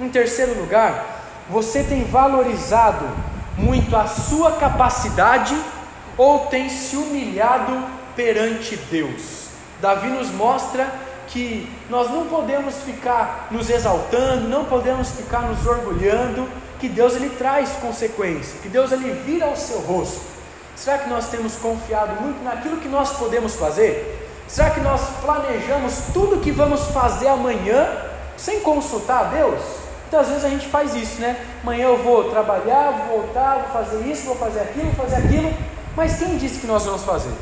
Em 0.00 0.08
terceiro 0.08 0.58
lugar, 0.60 1.22
você 1.48 1.82
tem 1.84 2.04
valorizado 2.04 3.06
muito 3.58 3.94
a 3.96 4.06
sua 4.06 4.52
capacidade 4.52 5.56
ou 6.16 6.46
tem 6.46 6.68
se 6.68 6.96
humilhado 6.96 7.84
perante 8.16 8.76
Deus? 8.76 9.48
Davi 9.80 10.08
nos 10.08 10.30
mostra 10.30 10.90
que 11.28 11.70
nós 11.90 12.10
não 12.10 12.26
podemos 12.26 12.76
ficar 12.76 13.48
nos 13.50 13.68
exaltando, 13.68 14.48
não 14.48 14.64
podemos 14.64 15.10
ficar 15.10 15.42
nos 15.42 15.66
orgulhando, 15.66 16.48
que 16.80 16.88
Deus 16.88 17.14
ele 17.16 17.30
traz 17.30 17.70
consequência, 17.80 18.58
que 18.62 18.68
Deus 18.68 18.92
ele 18.92 19.12
vira 19.24 19.48
o 19.48 19.56
seu 19.56 19.80
rosto. 19.80 20.22
Será 20.74 20.98
que 20.98 21.10
nós 21.10 21.28
temos 21.28 21.56
confiado 21.56 22.20
muito 22.22 22.42
naquilo 22.42 22.78
que 22.78 22.88
nós 22.88 23.12
podemos 23.16 23.56
fazer? 23.56 24.26
Será 24.46 24.70
que 24.70 24.80
nós 24.80 25.02
planejamos 25.20 25.94
tudo 26.14 26.40
que 26.40 26.50
vamos 26.50 26.80
fazer 26.92 27.28
amanhã 27.28 27.86
sem 28.36 28.60
consultar 28.60 29.20
a 29.20 29.24
Deus? 29.24 29.62
Então, 30.08 30.20
às 30.20 30.28
vezes 30.28 30.44
a 30.44 30.48
gente 30.48 30.66
faz 30.68 30.94
isso, 30.94 31.20
né? 31.20 31.36
Amanhã 31.62 31.84
eu 31.84 32.02
vou 32.02 32.30
trabalhar, 32.30 33.06
vou 33.06 33.20
voltar, 33.20 33.56
vou 33.56 33.84
fazer 33.84 34.06
isso, 34.06 34.24
vou 34.24 34.36
fazer 34.36 34.60
aquilo, 34.60 34.90
vou 34.90 35.06
fazer 35.06 35.16
aquilo. 35.16 35.54
Mas 35.94 36.18
quem 36.18 36.38
disse 36.38 36.60
que 36.60 36.66
nós 36.66 36.86
vamos 36.86 37.04
fazer? 37.04 37.32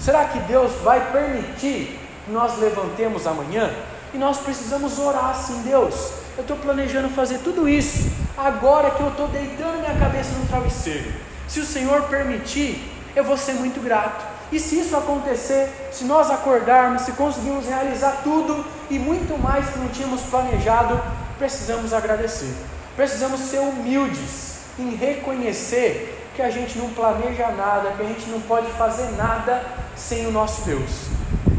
Será 0.00 0.24
que 0.24 0.38
Deus 0.40 0.72
vai 0.82 1.12
permitir 1.12 2.00
que 2.24 2.32
nós 2.32 2.58
levantemos 2.58 3.26
amanhã? 3.26 3.70
E 4.14 4.16
nós 4.16 4.38
precisamos 4.38 4.98
orar 4.98 5.30
assim, 5.30 5.60
Deus. 5.62 6.12
Eu 6.36 6.40
estou 6.40 6.56
planejando 6.56 7.10
fazer 7.10 7.38
tudo 7.38 7.68
isso 7.68 8.10
agora 8.38 8.90
que 8.92 9.02
eu 9.02 9.08
estou 9.08 9.28
deitando 9.28 9.80
minha 9.80 9.94
cabeça 9.98 10.32
no 10.32 10.46
travesseiro. 10.46 11.12
Se 11.46 11.60
o 11.60 11.64
Senhor 11.64 12.04
permitir, 12.04 12.90
eu 13.14 13.22
vou 13.22 13.36
ser 13.36 13.52
muito 13.52 13.82
grato. 13.84 14.24
E 14.50 14.58
se 14.58 14.78
isso 14.78 14.96
acontecer, 14.96 15.90
se 15.92 16.04
nós 16.04 16.30
acordarmos, 16.30 17.02
se 17.02 17.12
conseguirmos 17.12 17.66
realizar 17.66 18.20
tudo 18.22 18.64
e 18.88 18.98
muito 18.98 19.36
mais 19.36 19.68
que 19.68 19.78
não 19.78 19.88
tínhamos 19.88 20.22
planejado, 20.22 21.00
precisamos 21.38 21.92
agradecer. 21.92 22.52
Precisamos 22.96 23.40
ser 23.40 23.58
humildes 23.58 24.58
em 24.78 24.94
reconhecer 24.94 26.28
que 26.34 26.42
a 26.42 26.50
gente 26.50 26.78
não 26.78 26.90
planeja 26.90 27.48
nada, 27.48 27.92
que 27.92 28.02
a 28.02 28.06
gente 28.06 28.28
não 28.28 28.40
pode 28.40 28.70
fazer 28.72 29.10
nada 29.16 29.64
sem 29.96 30.26
o 30.26 30.32
nosso 30.32 30.62
Deus. 30.62 31.08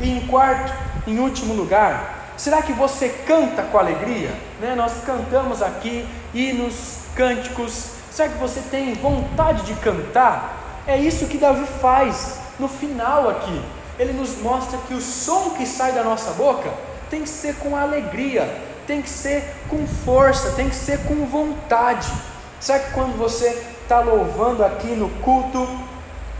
E 0.01 0.09
em 0.09 0.27
quarto, 0.27 0.73
em 1.07 1.19
último 1.19 1.53
lugar, 1.53 2.33
será 2.37 2.61
que 2.61 2.73
você 2.73 3.09
canta 3.25 3.63
com 3.63 3.77
alegria? 3.77 4.31
Né? 4.59 4.75
Nós 4.75 4.93
cantamos 5.05 5.61
aqui 5.61 6.05
hinos, 6.33 6.99
cânticos. 7.15 7.91
Será 8.11 8.29
que 8.29 8.37
você 8.37 8.61
tem 8.69 8.93
vontade 8.93 9.63
de 9.63 9.73
cantar? 9.75 10.83
É 10.87 10.97
isso 10.97 11.27
que 11.27 11.37
Davi 11.37 11.65
faz 11.81 12.39
no 12.59 12.67
final 12.67 13.29
aqui. 13.29 13.61
Ele 13.97 14.13
nos 14.13 14.37
mostra 14.41 14.77
que 14.87 14.93
o 14.93 15.01
som 15.01 15.51
que 15.51 15.65
sai 15.65 15.93
da 15.93 16.03
nossa 16.03 16.31
boca 16.31 16.69
tem 17.09 17.21
que 17.21 17.29
ser 17.29 17.55
com 17.55 17.75
alegria, 17.75 18.43
tem 18.85 19.01
que 19.01 19.09
ser 19.09 19.43
com 19.69 19.85
força, 19.87 20.51
tem 20.51 20.69
que 20.69 20.75
ser 20.75 20.99
com 21.05 21.25
vontade. 21.25 22.11
Será 22.59 22.79
que 22.79 22.91
quando 22.91 23.17
você 23.17 23.47
está 23.81 23.99
louvando 23.99 24.63
aqui 24.63 24.87
no 24.87 25.09
culto, 25.21 25.67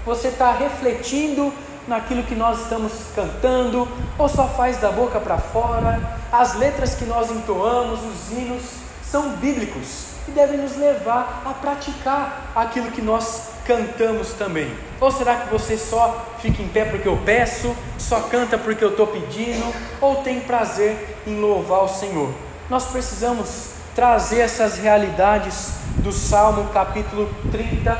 você 0.05 0.29
está 0.29 0.51
refletindo 0.51 1.53
naquilo 1.87 2.23
que 2.23 2.35
nós 2.35 2.61
estamos 2.61 2.93
cantando, 3.15 3.87
ou 4.17 4.27
só 4.27 4.47
faz 4.47 4.77
da 4.77 4.91
boca 4.91 5.19
para 5.19 5.37
fora? 5.37 6.17
As 6.31 6.55
letras 6.55 6.95
que 6.95 7.05
nós 7.05 7.29
entoamos, 7.29 7.99
os 8.03 8.31
hinos, 8.31 8.63
são 9.03 9.29
bíblicos 9.37 10.07
e 10.27 10.31
devem 10.31 10.57
nos 10.57 10.75
levar 10.75 11.43
a 11.45 11.53
praticar 11.53 12.51
aquilo 12.55 12.91
que 12.91 13.01
nós 13.01 13.54
cantamos 13.65 14.33
também? 14.33 14.71
Ou 15.01 15.11
será 15.11 15.35
que 15.35 15.51
você 15.51 15.77
só 15.77 16.25
fica 16.39 16.61
em 16.61 16.67
pé 16.67 16.85
porque 16.85 17.07
eu 17.07 17.17
peço, 17.25 17.75
só 17.97 18.21
canta 18.21 18.57
porque 18.57 18.83
eu 18.83 18.91
estou 18.91 19.07
pedindo, 19.07 19.65
ou 19.99 20.17
tem 20.17 20.39
prazer 20.39 21.17
em 21.27 21.39
louvar 21.39 21.83
o 21.83 21.89
Senhor? 21.89 22.29
Nós 22.69 22.85
precisamos 22.85 23.71
trazer 23.95 24.39
essas 24.39 24.77
realidades 24.77 25.73
do 25.97 26.11
Salmo 26.11 26.69
capítulo 26.71 27.29
30 27.51 27.93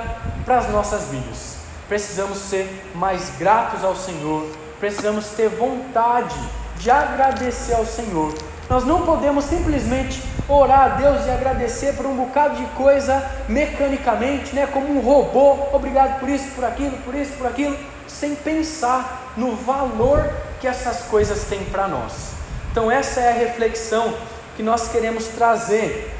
para 0.45 0.57
as 0.59 0.69
nossas 0.69 1.05
vidas. 1.09 1.55
Precisamos 1.87 2.37
ser 2.37 2.91
mais 2.93 3.31
gratos 3.37 3.83
ao 3.83 3.95
Senhor, 3.95 4.47
precisamos 4.79 5.27
ter 5.29 5.49
vontade 5.49 6.35
de 6.77 6.89
agradecer 6.89 7.73
ao 7.73 7.85
Senhor. 7.85 8.33
Nós 8.69 8.83
não 8.83 9.03
podemos 9.03 9.45
simplesmente 9.45 10.21
orar 10.47 10.81
a 10.81 10.87
Deus 10.89 11.25
e 11.25 11.31
agradecer 11.31 11.93
por 11.93 12.05
um 12.05 12.15
bocado 12.15 12.55
de 12.55 12.65
coisa 12.73 13.23
mecanicamente, 13.47 14.55
né, 14.55 14.67
como 14.67 14.87
um 14.93 14.99
robô, 14.99 15.57
obrigado 15.73 16.19
por 16.19 16.29
isso, 16.29 16.49
por 16.51 16.63
aquilo, 16.63 16.97
por 16.97 17.15
isso, 17.15 17.33
por 17.33 17.47
aquilo, 17.47 17.77
sem 18.07 18.35
pensar 18.35 19.33
no 19.35 19.55
valor 19.55 20.31
que 20.59 20.67
essas 20.67 21.03
coisas 21.03 21.45
têm 21.45 21.63
para 21.65 21.87
nós. 21.87 22.31
Então, 22.71 22.91
essa 22.91 23.19
é 23.19 23.29
a 23.29 23.33
reflexão 23.33 24.13
que 24.55 24.63
nós 24.63 24.89
queremos 24.89 25.25
trazer 25.27 26.13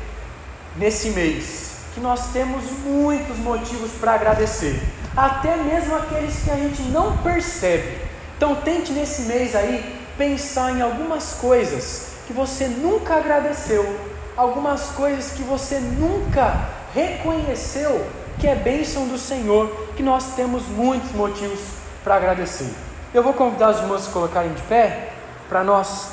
nesse 0.76 1.09
mês, 1.11 1.78
que 1.93 1.99
nós 1.99 2.32
temos 2.34 2.63
muitos 2.84 3.38
motivos 3.38 3.91
para 3.99 4.13
agradecer, 4.13 4.82
até 5.15 5.55
mesmo 5.55 5.95
aqueles 5.95 6.43
que 6.43 6.51
a 6.51 6.55
gente 6.55 6.82
não 6.84 7.17
percebe. 7.17 7.97
Então, 8.36 8.55
tente 8.55 8.91
nesse 8.91 9.23
mês 9.23 9.55
aí 9.55 10.03
pensar 10.17 10.71
em 10.71 10.82
algumas 10.82 11.34
coisas 11.34 12.07
que 12.28 12.34
você 12.34 12.67
nunca 12.67 13.15
agradeceu, 13.15 14.14
algumas 14.38 14.89
coisas 14.91 15.31
que 15.31 15.43
você 15.43 15.79
nunca 15.79 16.69
reconheceu 16.93 18.05
que 18.39 18.47
é 18.47 18.55
bênção 18.55 19.07
do 19.07 19.17
Senhor, 19.17 19.69
que 19.95 20.03
nós 20.03 20.36
temos 20.36 20.67
muitos 20.67 21.11
motivos 21.13 21.59
para 22.03 22.15
agradecer. 22.15 22.73
Eu 23.13 23.23
vou 23.23 23.33
convidar 23.33 23.71
os 23.71 23.77
irmãos 23.77 24.07
a 24.07 24.11
colocarem 24.11 24.53
de 24.53 24.61
pé 24.63 25.13
para 25.47 25.63
nós 25.63 26.09